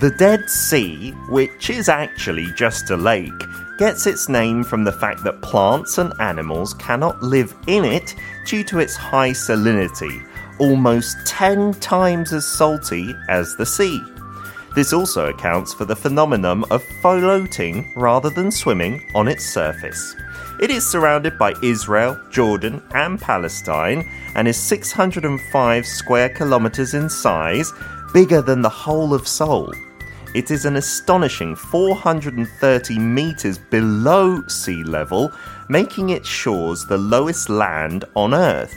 The 0.00 0.10
Dead 0.12 0.48
Sea, 0.48 1.10
which 1.28 1.70
is 1.70 1.88
actually 1.88 2.46
just 2.52 2.90
a 2.90 2.96
lake, 2.96 3.32
gets 3.78 4.06
its 4.06 4.28
name 4.28 4.62
from 4.62 4.84
the 4.84 4.92
fact 4.92 5.24
that 5.24 5.42
plants 5.42 5.98
and 5.98 6.12
animals 6.20 6.72
cannot 6.74 7.20
live 7.20 7.52
in 7.66 7.84
it 7.84 8.14
due 8.46 8.62
to 8.62 8.78
its 8.78 8.94
high 8.94 9.30
salinity, 9.30 10.24
almost 10.60 11.16
10 11.26 11.74
times 11.80 12.32
as 12.32 12.46
salty 12.46 13.12
as 13.28 13.56
the 13.56 13.66
sea. 13.66 14.00
This 14.76 14.92
also 14.92 15.30
accounts 15.30 15.74
for 15.74 15.84
the 15.84 15.96
phenomenon 15.96 16.62
of 16.70 16.84
floating 17.02 17.92
rather 17.96 18.30
than 18.30 18.52
swimming 18.52 19.04
on 19.16 19.26
its 19.26 19.44
surface. 19.44 20.14
It 20.60 20.70
is 20.70 20.88
surrounded 20.88 21.36
by 21.38 21.54
Israel, 21.60 22.20
Jordan, 22.30 22.80
and 22.94 23.20
Palestine 23.20 24.08
and 24.36 24.46
is 24.46 24.56
605 24.56 25.84
square 25.84 26.28
kilometers 26.28 26.94
in 26.94 27.10
size, 27.10 27.72
bigger 28.12 28.40
than 28.40 28.62
the 28.62 28.68
whole 28.68 29.12
of 29.12 29.26
Seoul. 29.26 29.72
It 30.34 30.50
is 30.50 30.66
an 30.66 30.76
astonishing 30.76 31.56
430 31.56 32.98
meters 32.98 33.56
below 33.56 34.46
sea 34.46 34.84
level, 34.84 35.32
making 35.70 36.10
its 36.10 36.28
shores 36.28 36.84
the 36.84 36.98
lowest 36.98 37.48
land 37.48 38.04
on 38.14 38.34
Earth. 38.34 38.74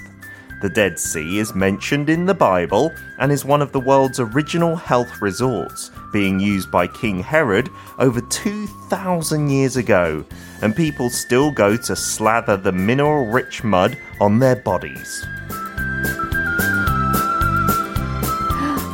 The 0.61 0.69
Dead 0.69 0.97
Sea 0.97 1.39
is 1.39 1.53
mentioned 1.53 2.09
in 2.09 2.25
the 2.25 2.33
Bible 2.33 2.93
and 3.19 3.33
is 3.33 3.43
one 3.43 3.61
of 3.61 3.73
the 3.73 3.81
world's 3.81 4.19
original 4.19 4.77
health 4.77 5.21
resorts, 5.21 5.91
being 6.13 6.39
used 6.39 6.71
by 6.71 6.87
King 6.87 7.21
Herod 7.21 7.67
over 7.99 8.21
2,000 8.21 9.49
years 9.49 9.75
ago, 9.75 10.23
and 10.61 10.73
people 10.73 11.09
still 11.09 11.51
go 11.51 11.75
to 11.75 11.95
slather 11.97 12.55
the 12.55 12.71
mineral 12.71 13.25
rich 13.25 13.61
mud 13.61 13.97
on 14.21 14.39
their 14.39 14.55
bodies. 14.55 15.25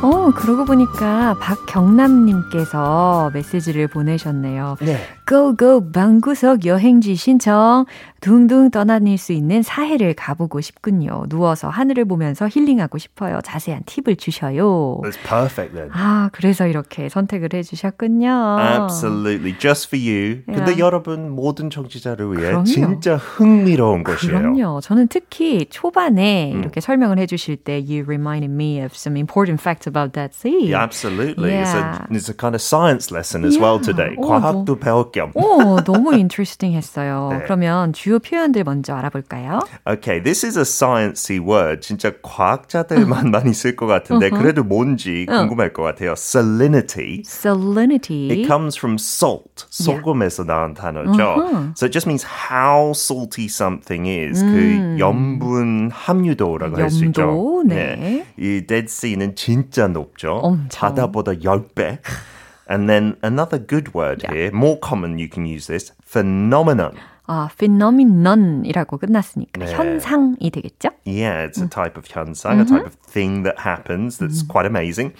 어, 0.00 0.30
그러고 0.30 0.64
보니까 0.64 1.36
박경남님께서 1.40 3.32
메시지를 3.34 3.88
보내셨네요. 3.88 4.76
네. 4.80 4.96
Go, 5.28 5.56
go, 5.56 5.90
방구석 5.90 6.64
여행지 6.66 7.16
신청. 7.16 7.84
둥둥 8.20 8.70
떠다닐 8.72 9.16
수 9.18 9.32
있는 9.32 9.62
사해를 9.62 10.14
가보고 10.14 10.60
싶군요. 10.60 11.26
누워서 11.28 11.68
하늘을 11.68 12.04
보면서 12.04 12.48
힐링하고 12.48 12.98
싶어요. 12.98 13.40
자세한 13.44 13.82
팁을 13.86 14.16
주셔요. 14.16 15.00
That's 15.04 15.18
perfect 15.24 15.74
then. 15.74 15.90
아, 15.92 16.28
그래서 16.32 16.66
이렇게 16.66 17.08
선택을 17.08 17.50
해주셨군요. 17.54 18.58
Absolutely, 18.60 19.56
just 19.58 19.88
for 19.88 19.98
you. 20.00 20.42
근데 20.46 20.68
Yeah. 20.68 20.80
여러분 20.80 21.30
모든 21.30 21.70
청취자를 21.70 22.32
위해 22.32 22.48
그럼요. 22.48 22.64
진짜 22.64 23.16
흥미로운 23.16 24.02
곳이에요. 24.04 24.38
그럼요. 24.38 24.80
저는 24.80 25.08
특히 25.08 25.66
초반에 25.70 26.52
이렇게 26.56 26.80
설명을 26.80 27.18
해주실 27.18 27.56
때 27.58 27.74
You 27.74 28.02
reminded 28.04 28.52
me 28.52 28.80
of 28.82 28.92
some 28.94 29.16
important 29.18 29.60
facts 29.62 29.87
about 29.88 30.12
that 30.12 30.34
sea. 30.34 30.70
Yeah, 30.70 30.82
absolutely. 30.84 31.50
It's, 31.56 31.72
a, 31.74 31.80
Yeah. 31.80 32.06
it's 32.10 32.28
a 32.28 32.34
kind 32.34 32.54
of 32.54 32.60
science 32.62 33.10
lesson 33.10 33.44
as 33.44 33.58
well 33.58 33.80
Yeah. 33.80 33.86
today. 33.90 34.14
어, 34.18 34.28
과학도 34.28 34.78
배울 34.78 35.10
겸. 35.10 35.32
오, 35.34 35.80
너무 35.82 36.12
interesting 36.14 36.76
했어요. 36.76 37.30
네. 37.32 37.42
그러면 37.44 37.92
주요 37.92 38.18
표현들 38.18 38.64
먼저 38.64 38.94
알아볼까요? 38.94 39.60
Okay, 39.88 40.20
this 40.22 40.44
is 40.44 40.56
a 40.58 40.64
sciencey 40.64 41.40
word. 41.40 41.80
진짜 41.80 42.12
과학자들만 42.22 43.30
많이 43.30 43.54
쓸 43.54 43.74
것 43.76 43.86
같은데 43.86 44.30
그래도 44.30 44.62
뭔지 44.62 45.26
궁금할 45.28 45.72
것 45.72 45.82
같아요. 45.82 46.12
Salinity. 46.16 47.22
Salinity. 47.24 48.28
It 48.30 48.46
comes 48.46 48.76
from 48.76 48.96
salt. 48.98 49.66
소금에서 49.70 50.44
나온 50.44 50.74
단어죠. 50.74 51.72
So 51.76 51.86
it 51.86 51.92
just 51.92 52.06
means 52.06 52.24
how 52.24 52.92
salty 52.94 53.46
something 53.46 54.06
is. 54.06 54.42
그 54.42 54.98
염분 54.98 55.90
함유도라고 55.92 56.76
할 56.76 56.90
수 56.90 57.04
있죠. 57.06 57.62
네. 57.66 58.24
이 58.38 58.66
Dead 58.66 58.86
Sea는 58.88 59.36
진짜 59.36 59.77
높죠. 59.93 60.33
엄청. 60.41 60.69
바다보다 60.95 61.33
10배. 61.33 61.99
And 62.69 62.87
then 62.89 63.15
another 63.21 63.59
good 63.59 63.93
word 63.93 64.23
here, 64.31 64.49
more 64.53 64.79
common 64.79 65.19
you 65.19 65.27
can 65.27 65.45
use 65.45 65.67
this, 65.67 65.91
phenomenon. 66.05 66.93
아, 67.25 67.47
phenomenon이라고 67.57 68.97
끝났으니까 68.97 69.59
네. 69.65 69.71
현상이 69.71 70.51
되겠죠? 70.51 70.89
Yeah, 71.05 71.45
it's 71.47 71.61
a 71.61 71.69
type 71.69 71.95
of 71.97 72.05
현상, 72.07 72.59
a 72.59 72.65
type 72.65 72.85
of 72.85 72.95
thing 73.07 73.43
that 73.43 73.59
happens 73.59 74.17
that's 74.17 74.43
quite 74.45 74.65
amazing. 74.65 75.13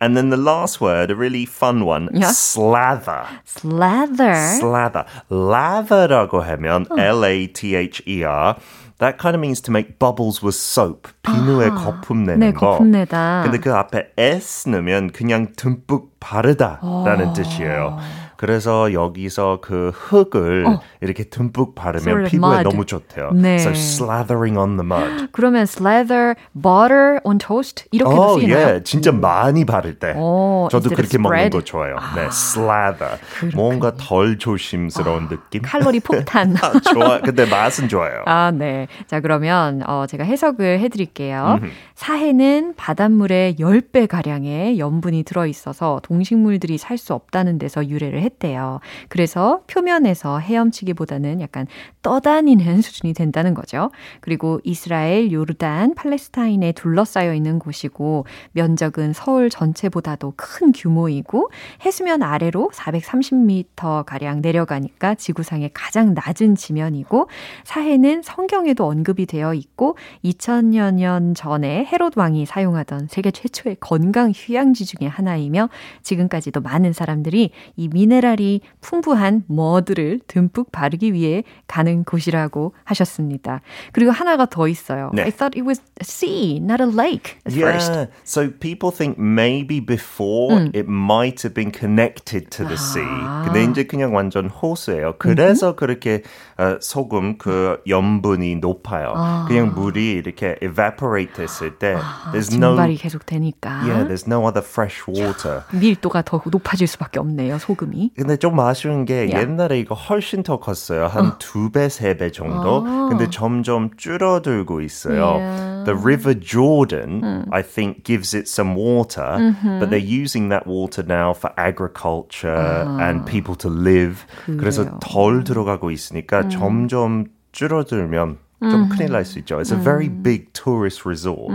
And 0.00 0.16
then 0.16 0.30
the 0.30 0.36
last 0.36 0.80
word, 0.80 1.10
a 1.10 1.16
really 1.16 1.46
fun 1.46 1.84
one, 1.84 2.10
Yeah. 2.14 2.30
slather. 2.30 3.26
Slather. 3.44 4.34
Slather. 4.58 5.04
Lather라고 5.30 6.42
하면 6.42 6.86
L-A-T-H-E-R. 6.96 8.54
That 8.99 9.17
kind 9.17 9.35
of 9.35 9.41
means 9.41 9.61
to 9.63 9.71
make 9.71 9.97
bubbles 9.99 10.41
with 10.43 10.55
soap. 10.55 11.09
비누에 11.23 11.69
거품 11.69 12.23
내는 12.25 12.39
네, 12.39 12.51
거. 12.53 12.71
거품 12.77 12.91
내다. 12.91 13.41
근데 13.43 13.57
그 13.59 13.73
앞에 13.73 14.11
S 14.17 14.69
넣으면 14.69 15.11
그냥 15.11 15.47
듬뿍 15.55 16.19
바르다라는 16.19 17.33
뜻이에요. 17.33 17.97
그래서 18.37 18.93
여기서 18.93 19.59
그 19.61 19.91
흙을 19.93 20.65
어. 20.67 20.81
이렇게 21.01 21.23
듬뿍 21.25 21.75
바르면 21.75 22.25
피부에 22.25 22.49
mud. 22.57 22.63
너무 22.69 22.85
좋대요. 22.85 23.31
네. 23.33 23.55
So 23.55 23.71
slathering 23.71 24.57
on 24.57 24.77
the 24.77 24.85
mud. 24.85 25.27
그러면 25.31 25.63
slather 25.63 26.35
butter 26.53 27.19
on 27.23 27.37
toast 27.37 27.85
이렇게도 27.91 28.21
어, 28.21 28.39
쓰이나요? 28.39 28.75
예, 28.75 28.81
진짜 28.83 29.11
많이 29.11 29.65
바를 29.65 29.99
때. 29.99 30.13
오, 30.15 30.67
저도 30.71 30.89
그렇게 30.89 31.17
먹는? 31.17 31.49
거 31.49 31.61
좋아요. 31.61 31.95
네, 32.15 32.23
slather. 32.27 33.17
뭔가 33.55 33.93
덜 33.97 34.37
조심스러운 34.37 35.27
느낌. 35.29 35.61
칼로리 35.61 35.99
폭탄. 36.01 36.55
아, 36.61 36.71
좋아. 36.79 37.19
근데 37.21 37.45
맛은 37.45 37.87
좋아요. 37.89 38.23
아, 38.25 38.51
네. 38.51 38.87
자, 39.07 39.19
그러면 39.19 39.83
어, 39.87 40.05
제가 40.07 40.23
해석을 40.23 40.79
해드릴게요. 40.79 41.59
사해는 41.95 42.73
바닷물의 42.75 43.55
10배 43.55 44.07
가량의 44.07 44.79
염분이 44.79 45.23
들어 45.23 45.45
있어서 45.47 45.99
동식물들이 46.03 46.77
살 46.77 46.93
수 46.97 47.13
없다는 47.13 47.57
데서 47.57 47.85
유래를 47.89 48.21
했대요. 48.23 48.79
그래서 49.09 49.61
표면에서 49.67 50.39
헤엄치기보다는 50.39 51.41
약간 51.41 51.67
떠다니는 52.01 52.81
수준이 52.83 53.13
된다는 53.13 53.53
거죠. 53.53 53.91
그리고 54.19 54.59
이스라엘, 54.63 55.31
요르단, 55.31 55.95
팔레스타인에 55.95 56.73
둘러싸여 56.73 57.33
있는 57.33 57.59
곳이고 57.59 58.25
면적은 58.51 59.13
서울 59.13 59.49
전체보다도 59.49 60.33
큰 60.35 60.71
규모이고 60.71 61.49
해수면 61.85 62.23
아래로 62.23 62.71
430m 62.73 64.05
가량 64.05 64.41
내려가니까 64.41 65.15
지구상의 65.15 65.71
가장 65.73 66.13
낮은 66.13 66.55
지면이고 66.55 67.29
사해는 67.63 68.21
성경에도 68.23 68.85
언급이 68.87 69.25
되어 69.25 69.53
있고 69.53 69.97
2000여 70.25 70.93
년 70.93 71.33
전에 71.33 71.85
헤롯 71.85 72.17
왕이 72.17 72.45
사용하던 72.45 73.07
세계 73.09 73.31
최초의 73.31 73.77
건강 73.79 74.31
휴양지 74.35 74.85
중의 74.85 75.09
하나이며 75.09 75.69
지금까지도 76.01 76.61
많은 76.61 76.91
사람들이 76.93 77.51
이 77.77 77.89
미 77.93 78.07
네랄이 78.13 78.61
풍부한 78.81 79.43
머드를 79.47 80.19
듬뿍 80.27 80.71
바르기 80.71 81.13
위해 81.13 81.43
가는 81.67 82.03
곳이라고 82.03 82.73
하셨습니다. 82.83 83.61
그리고 83.91 84.11
하나가 84.11 84.45
더 84.45 84.67
있어요. 84.67 85.09
네. 85.13 85.23
I 85.23 85.31
thought 85.31 85.57
it 85.57 85.65
was 85.65 85.81
a 85.99 86.03
sea, 86.03 86.57
not 86.57 86.81
a 86.81 86.87
lake 86.87 87.37
at 87.45 87.53
first. 87.53 87.91
Yeah, 87.91 88.07
so 88.23 88.49
people 88.49 88.91
think 88.91 89.17
maybe 89.17 89.79
before 89.79 90.69
it 90.73 90.87
might 90.87 91.41
have 91.41 91.53
been 91.53 91.71
connected 91.71 92.51
to 92.51 92.65
the 92.67 92.77
sea. 92.77 93.03
근데 93.45 93.63
이제 93.63 93.83
그냥 93.85 94.13
완전 94.13 94.47
호수예요. 94.49 95.15
그래서 95.17 95.75
그렇게 95.75 96.21
어, 96.57 96.77
소금 96.79 97.37
그 97.37 97.81
염분이 97.87 98.57
높아요. 98.57 99.45
그냥 99.47 99.73
물이 99.73 100.11
이렇게 100.11 100.55
evaporate 100.61 101.41
했을 101.41 101.77
때 101.79 101.95
there's 102.31 102.53
no 102.53 102.75
증발이 102.75 102.97
계속 102.97 103.25
되니까 103.25 103.81
yeah, 103.83 104.05
there's 104.07 104.27
no 104.27 104.45
other 104.45 104.63
fresh 104.63 105.01
water. 105.07 105.63
밀도가 105.71 106.21
더 106.21 106.41
높아질 106.45 106.87
수밖에 106.87 107.19
없네요. 107.19 107.57
소금이. 107.57 108.02
근데 108.15 108.37
좀 108.37 108.59
아쉬운 108.59 109.05
게 109.05 109.13
Yeah. 109.29 109.39
옛날에 109.41 109.79
이거 109.79 109.95
훨씬 109.95 110.43
더 110.43 110.59
컸어요. 110.59 111.07
한 111.07 111.37
두 111.39 111.69
배, 111.71 111.87
세 111.89 112.15
배 112.17 112.31
정도. 112.31 112.83
근데 113.09 113.29
점점 113.29 113.89
줄어들고 113.97 114.81
있어요. 114.81 115.37
Yeah. 115.37 115.83
The 115.85 115.95
River 115.99 116.39
Jordan, 116.39 117.45
I 117.51 117.61
think, 117.61 118.03
gives 118.03 118.33
it 118.35 118.47
some 118.47 118.75
water, 118.75 119.53
but 119.79 119.89
they're 119.89 119.99
using 119.99 120.49
that 120.49 120.65
water 120.65 121.03
now 121.05 121.33
for 121.33 121.51
agriculture 121.57 122.87
and 122.99 123.25
people 123.25 123.55
to 123.57 123.69
live. 123.69 124.25
그래서 124.45 124.83
그래요. 124.85 124.99
덜 125.01 125.43
들어가고 125.43 125.91
있으니까 125.91 126.47
점점 126.49 127.25
줄어들면 127.51 128.37
좀 128.61 128.87
큰일 128.87 129.11
날 129.11 129.25
수 129.25 129.39
있죠. 129.39 129.57
It's 129.59 129.73
a 129.75 129.83
very 129.83 130.07
big 130.07 130.47
tourist 130.53 131.03
resort. 131.05 131.53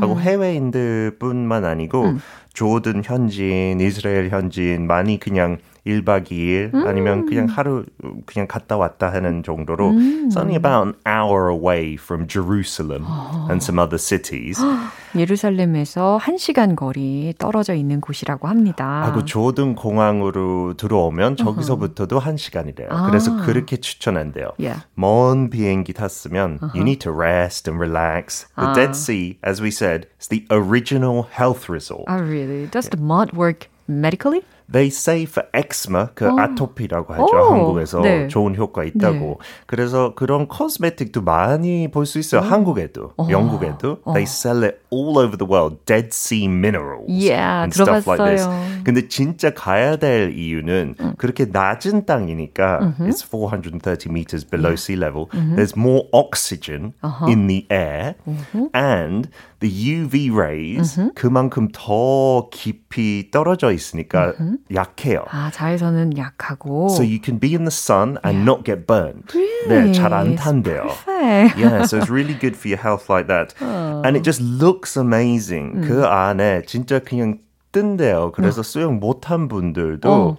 하고 0.00 0.20
해외인들뿐만 0.20 1.64
아니고 1.64 2.16
조든 2.52 3.02
현지인, 3.04 3.80
이스라엘 3.80 4.28
현지인 4.28 4.86
많이 4.86 5.18
그냥 5.18 5.56
1박 5.86 6.30
2일 6.30 6.86
아니면 6.86 7.26
그냥 7.26 7.46
하루 7.46 7.84
그냥 8.24 8.46
갔다 8.46 8.76
왔다 8.76 9.12
하는 9.12 9.42
정도로 9.42 9.90
it's 9.90 10.36
only 10.36 10.54
about 10.54 10.86
an 10.86 10.94
hour 11.06 11.50
away 11.50 11.94
from 11.94 12.26
Jerusalem 12.28 13.04
and 13.50 13.62
some 13.62 13.80
other 13.80 13.98
cities. 13.98 14.62
예루살렘에서 15.14 16.18
1시간 16.22 16.74
거리 16.76 17.34
떨어져 17.36 17.74
있는 17.74 18.00
곳이라고 18.00 18.48
합니다. 18.48 19.02
하고 19.04 19.24
조든 19.24 19.74
공항으로 19.74 20.74
들어오면 20.74 21.36
저기서부터도 21.36 22.18
한 22.18 22.36
시간이래요. 22.36 22.88
그래서 23.06 23.36
그렇게 23.44 23.76
추천한대요. 23.76 24.52
Yeah. 24.58 24.84
먼 24.94 25.50
비행기 25.50 25.92
탔으면 25.92 26.60
you 26.74 26.82
need 26.82 27.00
to 27.00 27.12
rest 27.12 27.68
and 27.68 27.78
relax. 27.82 28.46
The 28.56 28.72
Dead 28.72 28.96
Sea, 28.96 29.38
as 29.44 29.60
we 29.60 29.68
said, 29.68 30.06
is 30.20 30.28
the 30.28 30.46
original 30.50 31.26
health 31.28 31.68
resort. 31.68 32.04
Oh, 32.08 32.22
really? 32.22 32.66
Does 32.70 32.88
the 32.88 33.00
mud 33.00 33.32
work 33.34 33.68
medically? 33.88 34.42
They 34.72 34.88
say 34.88 35.22
for 35.24 35.46
eczema, 35.52 36.08
그 36.14 36.28
아토피라고 36.28 37.12
하죠. 37.14 37.24
오, 37.24 37.52
한국에서 37.52 38.00
네. 38.00 38.28
좋은 38.28 38.56
효과 38.56 38.84
있다고. 38.84 39.40
그래서 39.66 40.14
그런 40.14 40.48
코스메틱도 40.48 41.22
많이 41.22 41.88
볼 41.90 42.06
수 42.06 42.18
있어요. 42.18 42.40
한국에도, 42.40 43.12
영국에도. 43.30 43.98
They 44.12 44.24
sell 44.24 44.64
it 44.64 44.78
all 44.92 45.18
over 45.18 45.36
the 45.36 45.46
world. 45.48 45.76
Dead 45.86 46.08
Sea 46.12 46.46
minerals 46.46 47.06
Yeah, 47.08 47.62
and 47.62 47.72
stuff 47.72 48.06
like 48.08 48.18
this. 48.24 48.42
들어봤어요. 48.44 48.84
근데 48.84 49.08
진짜 49.08 49.50
가야 49.50 49.96
될 49.96 50.32
이유는 50.36 50.96
그렇게 51.18 51.44
낮은 51.44 52.06
땅이니까 52.06 52.94
it's 53.00 53.22
430 53.22 54.10
meters 54.10 54.44
below 54.44 54.74
sea 54.74 54.96
level. 54.96 55.28
There's 55.56 55.76
more 55.76 56.08
oxygen 56.12 56.94
in 57.28 57.46
the 57.46 57.66
air 57.70 58.14
and 58.74 59.28
the 59.62 59.70
UV 59.70 60.28
rays 60.30 60.98
그만큼 61.14 61.68
더 61.72 62.50
깊이 62.50 63.30
떨어져 63.30 63.72
있으니까 63.72 64.34
약해요. 64.74 65.24
아, 65.30 65.50
자외선은 65.50 66.18
약하고. 66.18 66.88
So 66.90 67.02
you 67.02 67.20
can 67.22 67.38
be 67.38 67.54
in 67.54 67.64
the 67.64 67.70
sun 67.72 68.18
and 68.24 68.42
not 68.42 68.64
get 68.64 68.86
burned. 68.86 69.32
네, 69.68 69.92
잘안 69.92 70.36
탄대요. 70.36 70.90
Yeah, 71.56 71.84
so 71.86 71.96
it's 71.98 72.10
really 72.10 72.34
good 72.34 72.56
for 72.56 72.68
your 72.68 72.82
health 72.82 73.08
like 73.08 73.28
that. 73.28 73.54
And 73.60 74.16
it 74.16 74.24
just 74.24 74.42
looks 74.42 74.98
amazing. 74.98 75.86
그 75.86 76.04
안에 76.04 76.62
진짜 76.66 76.98
그냥 76.98 77.38
뜬대요. 77.72 78.32
그래서 78.32 78.62
수영 78.62 79.00
못한 79.00 79.48
분들도 79.48 80.10
어. 80.12 80.36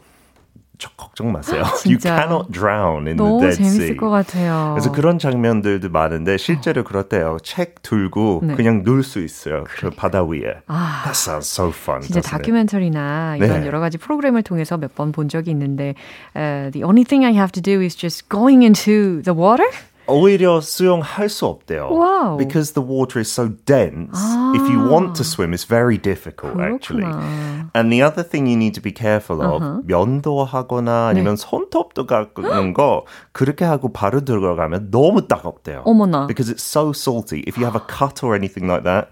저 0.83 0.89
걱정 0.97 1.31
마세요. 1.31 1.63
You 1.87 1.97
cannot 1.97 2.51
drown 2.51 3.07
in 3.07 3.15
the 3.15 3.23
너무 3.23 3.39
Dead 3.39 3.55
재밌을 3.55 3.81
Sea. 3.83 3.95
것 3.95 4.09
같아요. 4.09 4.71
그래서 4.75 4.91
그런 4.91 5.17
장면들도 5.17 5.87
많은데 5.89 6.35
실제로 6.35 6.83
그렇대요. 6.83 7.37
책 7.41 7.81
들고 7.83 8.41
네. 8.43 8.55
그냥 8.55 8.81
누울 8.83 9.01
수 9.01 9.23
있어요. 9.23 9.63
그 9.69 9.89
바다 9.91 10.23
위에. 10.25 10.41
That 10.67 11.11
sounds 11.15 11.47
so 11.49 11.69
fun. 11.69 12.01
진짜? 12.01 12.19
다큐멘터리나 12.19 13.37
이런 13.37 13.61
네. 13.61 13.67
여러 13.67 13.79
가지 13.79 13.97
프로그램을 13.97 14.43
통해서 14.43 14.75
몇 14.77 14.93
번 14.95 15.13
본 15.13 15.29
적이 15.29 15.51
있는데 15.51 15.95
uh, 16.35 16.69
The 16.71 16.83
only 16.83 17.05
thing 17.05 17.23
I 17.25 17.31
have 17.33 17.51
to 17.53 17.61
do 17.61 17.81
is 17.81 17.95
just 17.95 18.27
going 18.29 18.63
into 18.63 19.21
the 19.23 19.33
water? 19.33 19.65
오히려 20.10 20.62
수영할 20.62 21.28
수 21.28 21.44
없대요. 21.44 21.90
와우. 21.92 22.38
Because 22.38 22.72
the 22.72 22.80
water 22.80 23.20
is 23.20 23.30
so 23.30 23.48
dense. 23.66 24.18
If 24.54 24.66
you 24.66 24.80
want 24.80 25.14
to 25.16 25.22
swim, 25.22 25.52
it's 25.52 25.68
very 25.68 25.98
difficult 25.98 26.58
actually. 26.58 27.04
그렇구나. 27.04 27.68
And 27.74 27.92
the 27.92 28.00
other 28.00 28.22
thing 28.22 28.46
you 28.46 28.56
need 28.56 28.72
to 28.72 28.80
be 28.80 28.90
careful 28.90 29.42
of, 29.42 29.84
면도하거나 29.84 31.08
아니면 31.08 31.36
손톱도 31.36 32.06
깎는 32.06 32.72
거 32.72 33.04
그렇게 33.32 33.66
하고 33.66 33.92
바로 33.92 34.24
들어가면 34.24 34.90
너무 34.90 35.28
따갑대요. 35.28 35.82
어머나. 35.84 36.26
Because 36.26 36.48
it's 36.48 36.64
so 36.64 36.92
salty. 36.92 37.44
If 37.46 37.58
you 37.58 37.66
have 37.66 37.76
a 37.76 37.84
cut 37.84 38.24
or 38.24 38.34
anything 38.34 38.66
like 38.66 38.84
that, 38.84 39.08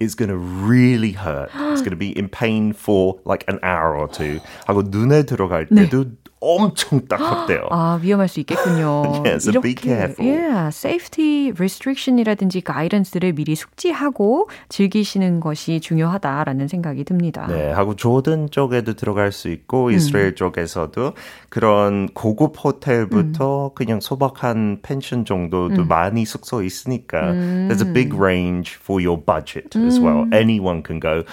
it's 0.00 0.14
going 0.14 0.32
to 0.32 0.38
really 0.38 1.12
hurt. 1.12 1.50
It's 1.52 1.82
going 1.84 1.92
to 1.92 2.00
be 2.00 2.16
in 2.16 2.30
pain 2.30 2.72
for 2.72 3.20
like 3.26 3.44
an 3.52 3.60
hour 3.62 3.94
or 3.94 4.08
two. 4.08 4.40
하고 4.66 4.80
눈에 4.80 5.24
들어갈 5.24 5.68
때도 5.68 6.06
엄청 6.43 7.07
따갑대요. 7.07 7.67
아, 7.71 7.99
위험할 8.01 8.27
수 8.27 8.39
있겠군요. 8.41 9.03
Yeah, 9.23 9.37
so 9.37 9.61
be 9.61 9.73
careful. 9.75 10.27
yeah, 10.27 10.67
safety 10.67 11.51
restriction이라든지 11.57 12.61
가이던스를 12.61 13.33
미리 13.33 13.55
숙지하고 13.55 14.49
즐기시는 14.69 15.39
것이 15.39 15.79
중요하다라는 15.79 16.67
생각이 16.67 17.03
듭니다. 17.05 17.47
네, 17.47 17.71
하고 17.71 17.95
조던 17.95 18.49
쪽에도 18.51 18.93
들어갈 18.93 19.31
수 19.31 19.49
있고 19.49 19.91
이스라엘 19.91 20.35
쪽에서도 20.35 21.13
그런 21.49 22.07
고급 22.13 22.55
호텔부터 22.63 23.71
그냥 23.75 23.99
소박한 24.01 24.79
펜션 24.81 25.25
정도도 25.25 25.85
많이 25.85 26.25
숙소 26.25 26.63
있으니까 26.63 27.31
there's 27.69 27.81
a 27.85 27.93
big 27.93 28.13
range 28.15 28.77
for 28.81 29.01
your 29.03 29.19
budget 29.23 29.77
as 29.77 29.99
well. 29.99 30.25
Anyone 30.33 30.83
can 30.85 30.99
go. 30.99 31.23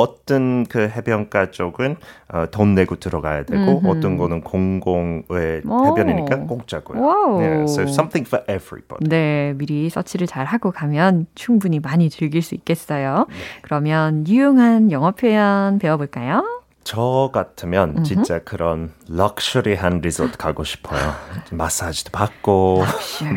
어떤 0.00 0.64
그 0.66 0.88
해변가 0.88 1.50
쪽은 1.50 1.96
어, 2.32 2.46
돈 2.50 2.74
내고 2.74 2.96
들어가야 2.96 3.44
되고 3.44 3.82
어떤 3.86 4.16
거는 4.16 4.42
공공의 4.42 5.62
해변이니까 5.66 6.36
공짜고요. 6.46 7.00
Wow. 7.00 7.40
Yeah, 7.40 7.62
so 7.64 7.82
something 7.84 8.26
for 8.26 8.44
everybody. 8.48 9.08
네, 9.08 9.54
미리 9.56 9.88
서치를 9.90 10.26
잘 10.26 10.44
하고 10.44 10.70
가면 10.70 11.26
충분히 11.34 11.80
많이 11.80 12.10
즐길 12.10 12.42
수 12.42 12.54
있겠어요. 12.54 13.26
그러면 13.62 14.26
유용한 14.26 14.90
영어 14.90 15.10
표현 15.12 15.78
배워볼까요? 15.78 16.44
저 16.84 17.30
같으면 17.34 18.02
진짜 18.04 18.38
그런 18.38 18.92
럭셔리한 19.10 20.00
리조트 20.00 20.38
가고 20.38 20.64
싶어요. 20.64 21.12
마사지도 21.52 22.10
받고. 22.12 22.82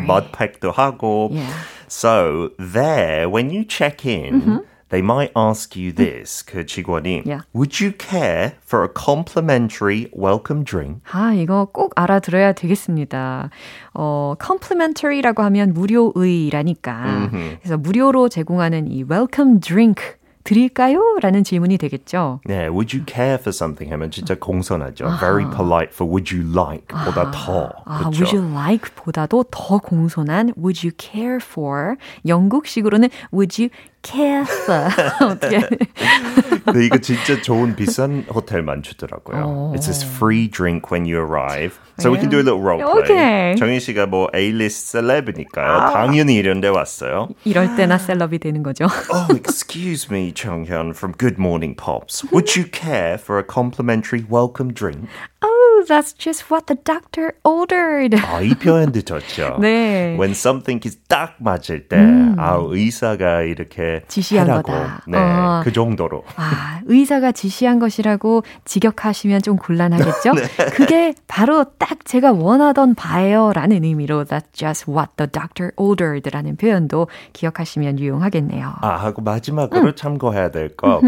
머드팩도 0.06 0.70
하고. 0.72 1.28
Yeah. 1.32 1.52
So 1.88 2.48
there, 2.58 3.28
when 3.28 3.50
you 3.50 3.66
check 3.68 4.06
in, 4.08 4.64
they 4.92 5.02
might 5.02 5.32
ask 5.34 5.74
you 5.74 5.92
this. 5.92 6.44
그 6.44 6.64
직원이 6.66 7.24
Yeah. 7.26 7.42
Would 7.54 7.82
you 7.82 7.92
care 7.98 8.52
for 8.62 8.84
a 8.84 8.88
complimentary 8.92 10.08
welcome 10.12 10.64
drink? 10.64 11.00
아, 11.10 11.32
이거 11.32 11.66
꼭 11.72 11.92
알아들어야 11.96 12.52
되겠습니다. 12.52 13.50
어, 13.94 14.34
complimentary라고 14.40 15.42
하면 15.42 15.72
무료의라니까. 15.72 17.30
그래서 17.60 17.76
무료로 17.78 18.28
제공하는 18.28 18.90
이 18.92 19.02
welcome 19.02 19.60
drink 19.60 20.22
드릴까요? 20.44 21.00
라는 21.22 21.44
질문이 21.44 21.78
되겠죠. 21.78 22.40
네, 22.44 22.66
would 22.66 22.96
you 22.96 23.04
care 23.06 23.34
for 23.34 23.50
something 23.50 23.92
하면 23.92 24.10
진짜 24.10 24.34
공손하죠. 24.34 25.06
Very 25.20 25.48
polite 25.48 25.94
for 25.94 26.04
would 26.10 26.34
you 26.34 26.44
like 26.52 26.86
보다 27.04 27.30
더. 27.30 27.70
아, 27.84 27.98
그렇죠? 27.98 28.24
would 28.24 28.36
you 28.36 28.50
like 28.52 28.90
보다도 28.96 29.44
더 29.50 29.78
공손한 29.78 30.52
would 30.58 30.84
you 30.84 30.92
care 30.98 31.38
for 31.40 31.94
영국식으로는 32.26 33.08
would 33.32 33.62
you 33.62 33.70
care 34.03 34.45
for 34.45 34.87
어떻게 35.21 35.61
근데 36.63 36.85
이거 36.85 36.97
진짜 36.97 37.41
좋은 37.41 37.75
비싼 37.75 38.23
호텔만 38.29 38.83
주더라고요. 38.83 39.73
It's 39.75 39.85
this 39.85 40.03
free 40.03 40.47
drink 40.47 40.91
when 40.91 41.05
you 41.05 41.17
arrive. 41.19 41.79
So 41.99 42.11
we 42.11 42.19
can 42.19 42.29
do 42.29 42.37
a 42.37 42.43
little 42.43 42.61
role 42.61 42.79
play. 42.79 43.03
Okay. 43.03 43.55
정인 43.57 43.79
씨가 43.79 44.05
뭐 44.05 44.29
A-list 44.35 44.91
셀럽이니까요. 44.91 45.91
당연히 45.93 46.35
이런 46.35 46.61
데 46.61 46.67
왔어요. 46.67 47.29
이럴 47.43 47.75
때나 47.75 47.97
셀럽이 47.97 48.37
되는 48.39 48.61
거죠. 48.63 48.85
Oh, 49.09 49.27
excuse 49.33 50.07
me, 50.11 50.31
정현 50.31 50.93
from 50.93 51.13
Good 51.17 51.39
Morning 51.39 51.75
Pops. 51.75 52.23
Would 52.31 52.55
you 52.55 52.65
care 52.65 53.17
for 53.17 53.39
a 53.39 53.43
complimentary 53.43 54.23
welcome 54.29 54.71
drink? 54.73 55.09
Oh, 55.41 55.50
That's 55.84 56.12
just 56.16 56.50
what 56.50 56.66
the 56.66 56.76
doctor 56.82 57.32
ordered. 57.44 58.16
아, 58.16 58.40
이 58.40 58.54
표현도 58.54 59.02
좋죠. 59.02 59.58
네. 59.60 60.16
When 60.18 60.30
something 60.30 60.80
is 60.86 60.98
딱 61.08 61.36
맞을 61.38 61.88
때, 61.88 61.96
아, 62.36 62.58
의사가 62.60 63.42
이렇게 63.42 64.02
지시한 64.08 64.46
해라고. 64.46 64.72
거다. 64.72 65.02
네, 65.08 65.18
어. 65.18 65.60
그 65.64 65.72
정도로. 65.72 66.24
아, 66.36 66.80
의사가 66.86 67.32
지시한 67.32 67.78
것이라고 67.78 68.42
직역하시면 68.64 69.42
좀 69.42 69.56
곤란하겠죠? 69.56 70.32
그게 70.74 71.14
바로 71.28 71.64
딱 71.78 72.04
제가 72.04 72.32
원하던 72.32 72.94
바예요 72.94 73.52
라는 73.52 73.84
의미로 73.84 74.24
That's 74.24 74.52
just 74.52 74.90
what 74.90 75.10
the 75.16 75.30
doctor 75.30 75.72
ordered 75.76 76.28
라는 76.30 76.56
표현도 76.56 77.08
기억하시면 77.32 77.98
유용하겠네요. 77.98 78.74
아, 78.80 78.88
하고 78.96 79.22
마지막으로 79.22 79.94
참고해야 79.94 80.50
될 80.50 80.76
거. 80.76 81.00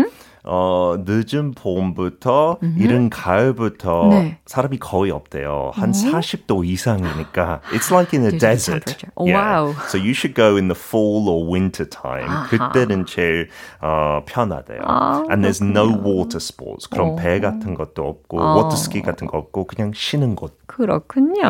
어, 0.45 0.97
늦은 1.07 1.53
봄부터 1.53 2.59
이른 2.77 3.09
가을부터 3.09 4.09
네. 4.11 4.39
사람이 4.47 4.79
거의 4.79 5.11
없대요. 5.11 5.71
한 5.75 5.93
40도 5.93 6.65
이상이니까. 6.67 7.61
It's 7.73 7.91
like 7.91 8.13
in 8.19 8.31
a 8.31 8.39
desert. 8.39 8.97
Oh, 9.17 9.31
wow. 9.31 9.75
So 9.89 9.97
you 9.99 10.13
should 10.13 10.35
go 10.35 10.57
in 10.57 10.69
the 10.69 10.79
fall 10.79 11.29
or 11.29 11.51
winter 11.51 11.89
time. 11.89 12.29
아하. 12.29 12.47
그때는 12.49 13.07
제일 13.07 13.49
어, 13.81 14.21
편하대요. 14.27 14.81
아, 14.85 15.23
And 15.31 15.43
there's 15.47 15.63
no 15.65 15.87
water 15.89 16.37
sports. 16.37 16.89
그런 16.91 17.17
배 17.17 17.41
같은 17.41 17.75
것도 17.75 18.07
없고 18.07 18.39
어. 18.41 18.57
워터스키 18.57 19.01
같은 19.03 19.27
거 19.27 19.39
없고 19.39 19.65
그냥 19.65 19.93
쉬는 19.95 20.37
곳. 20.37 20.59
그렇군요. 20.67 21.43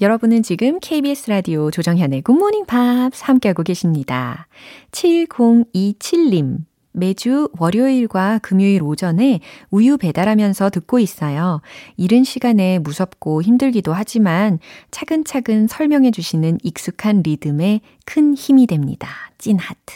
여러분은 0.01 0.43
지금 0.43 0.79
KBS 0.81 1.29
라디오 1.29 1.71
조정현의 1.71 2.21
굿모닝 2.23 2.65
팝스 2.65 3.23
함께하고 3.23 3.63
계십니다. 3.63 4.47
7027님. 4.91 6.59
매주 6.97 7.49
월요일과 7.59 8.39
금요일 8.41 8.81
오전에 8.81 9.41
우유 9.69 9.97
배달하면서 9.97 10.69
듣고 10.69 10.99
있어요. 10.99 11.61
이른 11.97 12.23
시간에 12.23 12.79
무섭고 12.79 13.41
힘들기도 13.41 13.91
하지만 13.93 14.59
차근차근 14.91 15.67
설명해 15.67 16.11
주시는 16.11 16.59
익숙한 16.63 17.21
리듬에 17.21 17.81
큰 18.05 18.33
힘이 18.33 18.65
됩니다. 18.67 19.09
찐 19.37 19.57
하트. 19.59 19.93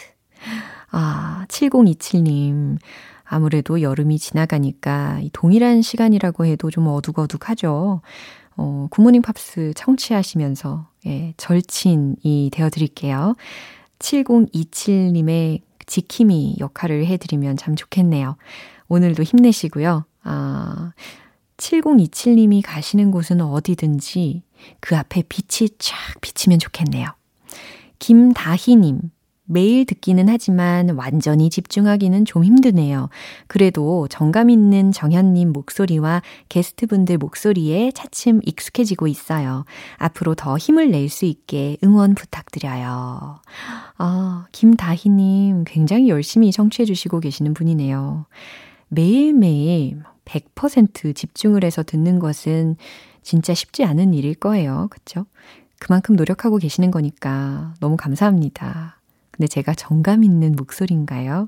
아, 0.92 1.46
7027님. 1.48 2.78
아무래도 3.30 3.82
여름이 3.82 4.18
지나가니까 4.18 5.20
이 5.22 5.30
동일한 5.32 5.84
시간이라고 5.84 6.46
해도 6.46 6.72
좀 6.72 6.88
어둑어둑하죠. 6.88 8.02
어, 8.58 8.88
굿모닝 8.90 9.22
팝스 9.22 9.74
청취하시면서 9.76 10.88
예, 11.06 11.34
절친이 11.38 12.50
되어 12.52 12.70
드릴게요. 12.70 13.36
7027님의 14.00 15.62
지킴이 15.86 16.58
역할을 16.60 17.06
해드리면 17.06 17.58
참 17.58 17.76
좋겠네요. 17.76 18.36
오늘도 18.88 19.24
힘내시고요. 19.24 20.06
아, 20.24 20.92
7027님이 21.58 22.62
가시는 22.66 23.12
곳은 23.12 23.42
어디든지 23.42 24.42
그 24.80 24.98
앞에 24.98 25.24
빛이 25.30 25.70
쫙 25.78 25.96
비치면 26.22 26.60
좋겠네요. 26.60 27.08
김다희님, 28.00 29.12
매일 29.52 29.86
듣기는 29.86 30.30
하지만 30.30 30.92
완전히 30.92 31.50
집중하기는 31.50 32.26
좀 32.26 32.44
힘드네요. 32.44 33.10
그래도 33.48 34.08
정감 34.08 34.52
있는 34.52 34.92
정현님 34.92 35.52
목소리와 35.54 36.22
게스트분들 36.50 37.18
목소리에 37.18 37.92
차츰 37.92 38.42
익숙해지고 38.46 39.08
있어요. 39.08 39.66
앞으로 39.98 40.36
더 40.36 40.56
힘을 40.58 40.92
낼 40.92 41.10
수 41.10 41.26
있게 41.26 41.78
응원 41.84 42.14
부탁드려요. 42.14 43.42
아, 43.98 44.46
김다희님 44.52 45.64
굉장히 45.66 46.10
열심히 46.10 46.52
청취해주시고 46.52 47.20
계시는 47.20 47.56
분이네요. 47.56 48.28
매일매일 48.90 50.04
100% 50.26 51.16
집중을 51.16 51.64
해서 51.64 51.82
듣는 51.82 52.20
것은 52.20 52.76
진짜 53.24 53.56
쉽지 53.56 53.84
않은 53.84 54.14
일일 54.14 54.36
거예요. 54.36 54.88
그쵸? 54.92 55.26
그만큼 55.80 56.16
노력하고 56.16 56.58
계시는 56.58 56.92
거니까 56.92 57.74
너무 57.80 57.98
감사합니다. 57.98 58.99
근데 59.40 59.48
제가 59.48 59.74
정감 59.74 60.26
있는 60.26 60.54
목소리인가요? 60.58 61.48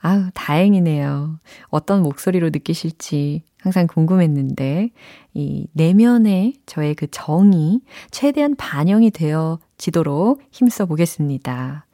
아우, 0.00 0.24
다행이네요. 0.34 1.40
어떤 1.68 2.02
목소리로 2.02 2.50
느끼실지 2.50 3.44
항상 3.58 3.86
궁금했는데, 3.86 4.90
이 5.32 5.66
내면의 5.72 6.52
저의 6.66 6.94
그 6.94 7.06
정이 7.10 7.80
최대한 8.10 8.54
반영이 8.56 9.10
되어 9.10 9.58
지도록 9.78 10.42
힘써 10.52 10.84
보겠습니다. 10.84 11.86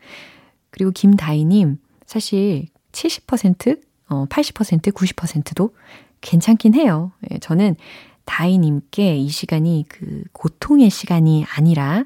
그리고 0.71 0.90
김다희님, 0.90 1.79
사실 2.07 2.66
70%, 2.90 3.81
어, 4.09 4.27
80%, 4.27 4.93
90%도 4.93 5.77
괜찮긴 6.23 6.75
해요. 6.75 7.12
예, 7.31 7.38
저는 7.38 7.77
다희님께 8.24 9.16
이 9.16 9.28
시간이 9.28 9.85
그 9.88 10.22
고통의 10.33 10.90
시간이 10.90 11.44
아니라 11.56 12.04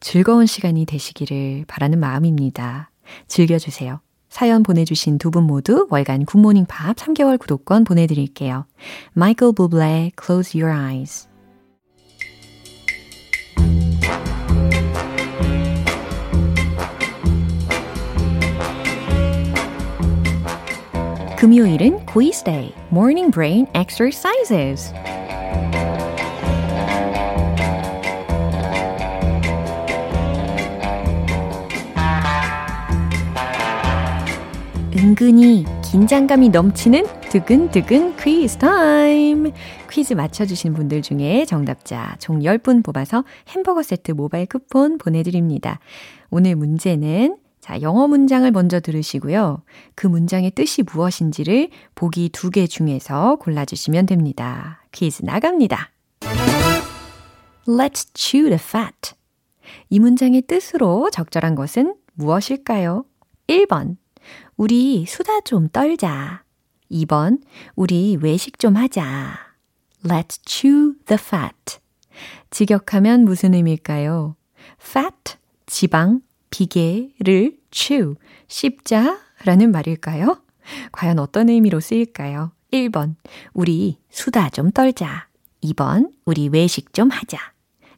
즐거운 0.00 0.46
시간이 0.46 0.86
되시기를 0.86 1.64
바라는 1.68 1.98
마음입니다. 1.98 2.90
즐겨주세요. 3.28 4.00
사연 4.28 4.62
보내주신 4.62 5.18
두 5.18 5.30
분 5.30 5.44
모두 5.44 5.86
월간 5.90 6.24
굿모닝 6.26 6.66
팝 6.66 6.96
3개월 6.96 7.38
구독권 7.38 7.84
보내드릴게요. 7.84 8.66
마이클 9.12 9.52
부블레 9.52 10.12
Close 10.20 10.60
Your 10.60 10.76
Eyes 10.92 11.28
금요일은 21.38 22.06
quiz 22.06 22.42
day, 22.42 22.72
morning 22.90 23.30
brain 23.30 23.66
exercises. 23.74 24.92
은근히 34.98 35.64
긴장감이 35.82 36.50
넘치는 36.50 37.04
두근두근 37.30 38.16
퀴즈 38.16 38.58
타임. 38.58 39.50
퀴즈 39.90 40.14
맞춰주신 40.14 40.74
분들 40.74 41.00
중에 41.00 41.44
정답자 41.46 42.16
총 42.18 42.40
10분 42.40 42.84
뽑아서 42.84 43.24
햄버거 43.48 43.82
세트 43.82 44.12
모바일 44.12 44.46
쿠폰 44.46 44.98
보내드립니다. 44.98 45.78
오늘 46.30 46.54
문제는 46.56 47.36
자, 47.66 47.80
영어 47.82 48.06
문장을 48.06 48.48
먼저 48.52 48.78
들으시고요. 48.78 49.60
그 49.96 50.06
문장의 50.06 50.52
뜻이 50.52 50.84
무엇인지를 50.84 51.70
보기 51.96 52.28
두 52.28 52.50
개 52.50 52.68
중에서 52.68 53.36
골라주시면 53.40 54.06
됩니다. 54.06 54.84
퀴즈 54.92 55.24
나갑니다. 55.24 55.90
Let's 57.66 58.06
chew 58.16 58.48
the 58.48 58.54
fat. 58.54 59.14
이 59.90 59.98
문장의 59.98 60.42
뜻으로 60.42 61.10
적절한 61.10 61.56
것은 61.56 61.96
무엇일까요? 62.14 63.04
1번. 63.48 63.96
우리 64.56 65.04
수다 65.04 65.40
좀 65.40 65.68
떨자. 65.68 66.44
2번. 66.88 67.40
우리 67.74 68.16
외식 68.22 68.60
좀 68.60 68.76
하자. 68.76 69.40
Let's 70.04 70.38
chew 70.46 70.94
the 71.06 71.18
fat. 71.20 71.80
직역하면 72.50 73.24
무슨 73.24 73.54
의미일까요? 73.54 74.36
fat, 74.80 75.34
지방, 75.66 76.20
비계를 76.56 77.58
chew, 77.70 78.14
씹자 78.48 79.18
라는 79.44 79.70
말일까요? 79.72 80.40
과연 80.90 81.18
어떤 81.18 81.50
의미로 81.50 81.80
쓰일까요? 81.80 82.52
1번, 82.72 83.16
우리 83.52 83.98
수다 84.08 84.48
좀 84.48 84.70
떨자. 84.70 85.28
2번, 85.62 86.10
우리 86.24 86.48
외식 86.48 86.94
좀 86.94 87.10
하자. 87.10 87.52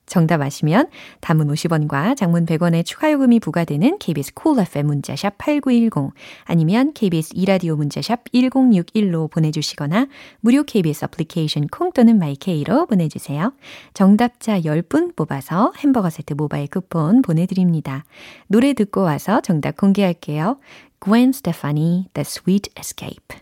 정답 0.09 0.41
아시면 0.41 0.89
단문 1.21 1.49
50원과 1.49 2.17
장문 2.17 2.47
100원의 2.47 2.85
추가 2.85 3.13
요금이 3.13 3.41
부과되는 3.41 3.99
KBS 3.99 4.35
Cool 4.35 4.67
FM 4.67 4.87
문자샵 4.87 5.39
8910 5.39 6.13
아니면 6.45 6.93
KBS 6.95 7.33
이라디오 7.35 7.77
문자샵 7.77 8.25
1061로 8.33 9.31
보내주시거나 9.31 10.09
무료 10.41 10.65
KBS 10.65 11.05
애플리케이션 11.05 11.67
콩 11.69 11.93
또는 11.93 12.19
마이케이로 12.19 12.87
보내주세요. 12.87 13.53
정답자 13.95 14.61
10분 14.61 15.15
뽑아서 15.15 15.73
햄버거 15.79 16.11
세트 16.11 16.35
모바일 16.35 16.69
쿠폰 16.69 17.23
보내드립니다. 17.23 18.05
노래 18.47 18.73
듣고 18.73 19.03
와서 19.03 19.41
정답 19.41 19.77
공개할게요. 19.77 20.59
Gwen 21.01 21.31
Stefani, 21.31 22.09
The 22.15 22.23
Sweet 22.23 22.71
Escape. 22.79 23.39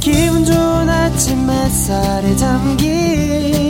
기분 0.00 0.44
좋은 0.44 0.88
아침 0.88 1.50
햇살에 1.50 2.34
담긴 2.36 3.69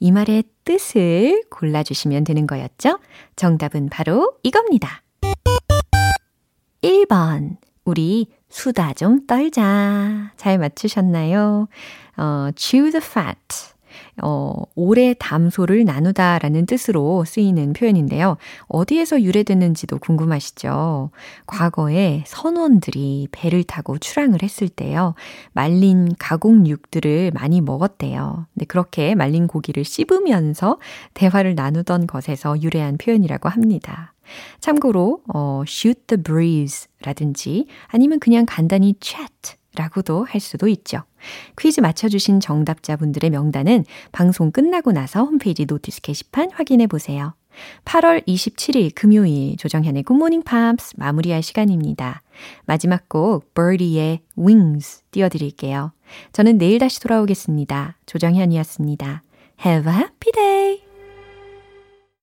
이 0.00 0.10
말의 0.12 0.44
뜻을 0.64 1.44
골라주시면 1.50 2.24
되는 2.24 2.46
거였죠? 2.46 2.98
정답은 3.36 3.88
바로 3.88 4.34
이겁니다. 4.42 5.02
1번. 6.82 7.56
우리 7.84 8.28
수다 8.48 8.92
좀 8.94 9.26
떨자. 9.26 10.32
잘 10.36 10.58
맞추셨나요? 10.58 11.68
어, 12.16 12.50
chew 12.56 12.90
the 12.90 13.04
fat. 13.04 13.71
어, 14.22 14.52
오래 14.74 15.14
담소를 15.18 15.84
나누다 15.84 16.38
라는 16.38 16.66
뜻으로 16.66 17.24
쓰이는 17.24 17.72
표현인데요. 17.72 18.36
어디에서 18.68 19.22
유래됐는지도 19.22 19.98
궁금하시죠? 19.98 21.10
과거에 21.46 22.24
선원들이 22.26 23.28
배를 23.32 23.64
타고 23.64 23.98
출항을 23.98 24.42
했을 24.42 24.68
때요. 24.68 25.14
말린 25.52 26.14
가공육들을 26.18 27.32
많이 27.34 27.60
먹었대요. 27.60 28.46
네, 28.54 28.64
그렇게 28.66 29.14
말린 29.14 29.46
고기를 29.46 29.84
씹으면서 29.84 30.78
대화를 31.14 31.54
나누던 31.54 32.06
것에서 32.06 32.60
유래한 32.62 32.96
표현이라고 32.98 33.48
합니다. 33.48 34.14
참고로, 34.60 35.20
어, 35.34 35.62
shoot 35.66 36.00
the 36.06 36.22
breeze 36.22 36.88
라든지 37.02 37.66
아니면 37.88 38.20
그냥 38.20 38.46
간단히 38.46 38.94
chat 39.00 39.56
라고도 39.74 40.24
할 40.24 40.40
수도 40.40 40.68
있죠. 40.68 41.02
퀴즈 41.58 41.80
맞춰주신 41.80 42.40
정답자분들의 42.40 43.30
명단은 43.30 43.84
방송 44.12 44.50
끝나고 44.50 44.92
나서 44.92 45.24
홈페이지 45.24 45.66
notice 45.66 46.00
게시판 46.02 46.50
확인해 46.52 46.86
보세요. 46.86 47.34
8월 47.84 48.26
27일 48.26 48.92
금요일 48.94 49.56
조정현의 49.56 50.04
굿모닝 50.04 50.42
팝스 50.42 50.94
마무리할 50.96 51.42
시간입니다. 51.42 52.22
마지막 52.66 53.08
곡 53.08 53.52
Birdy의 53.54 54.20
Wings 54.38 55.02
띄워드릴게요. 55.10 55.92
저는 56.32 56.58
내일 56.58 56.78
다시 56.78 57.00
돌아오겠습니다. 57.00 57.98
조정현이었습니다. 58.06 59.22
Have 59.64 59.92
a 59.92 59.98
happy 59.98 60.32
day! 60.32 60.81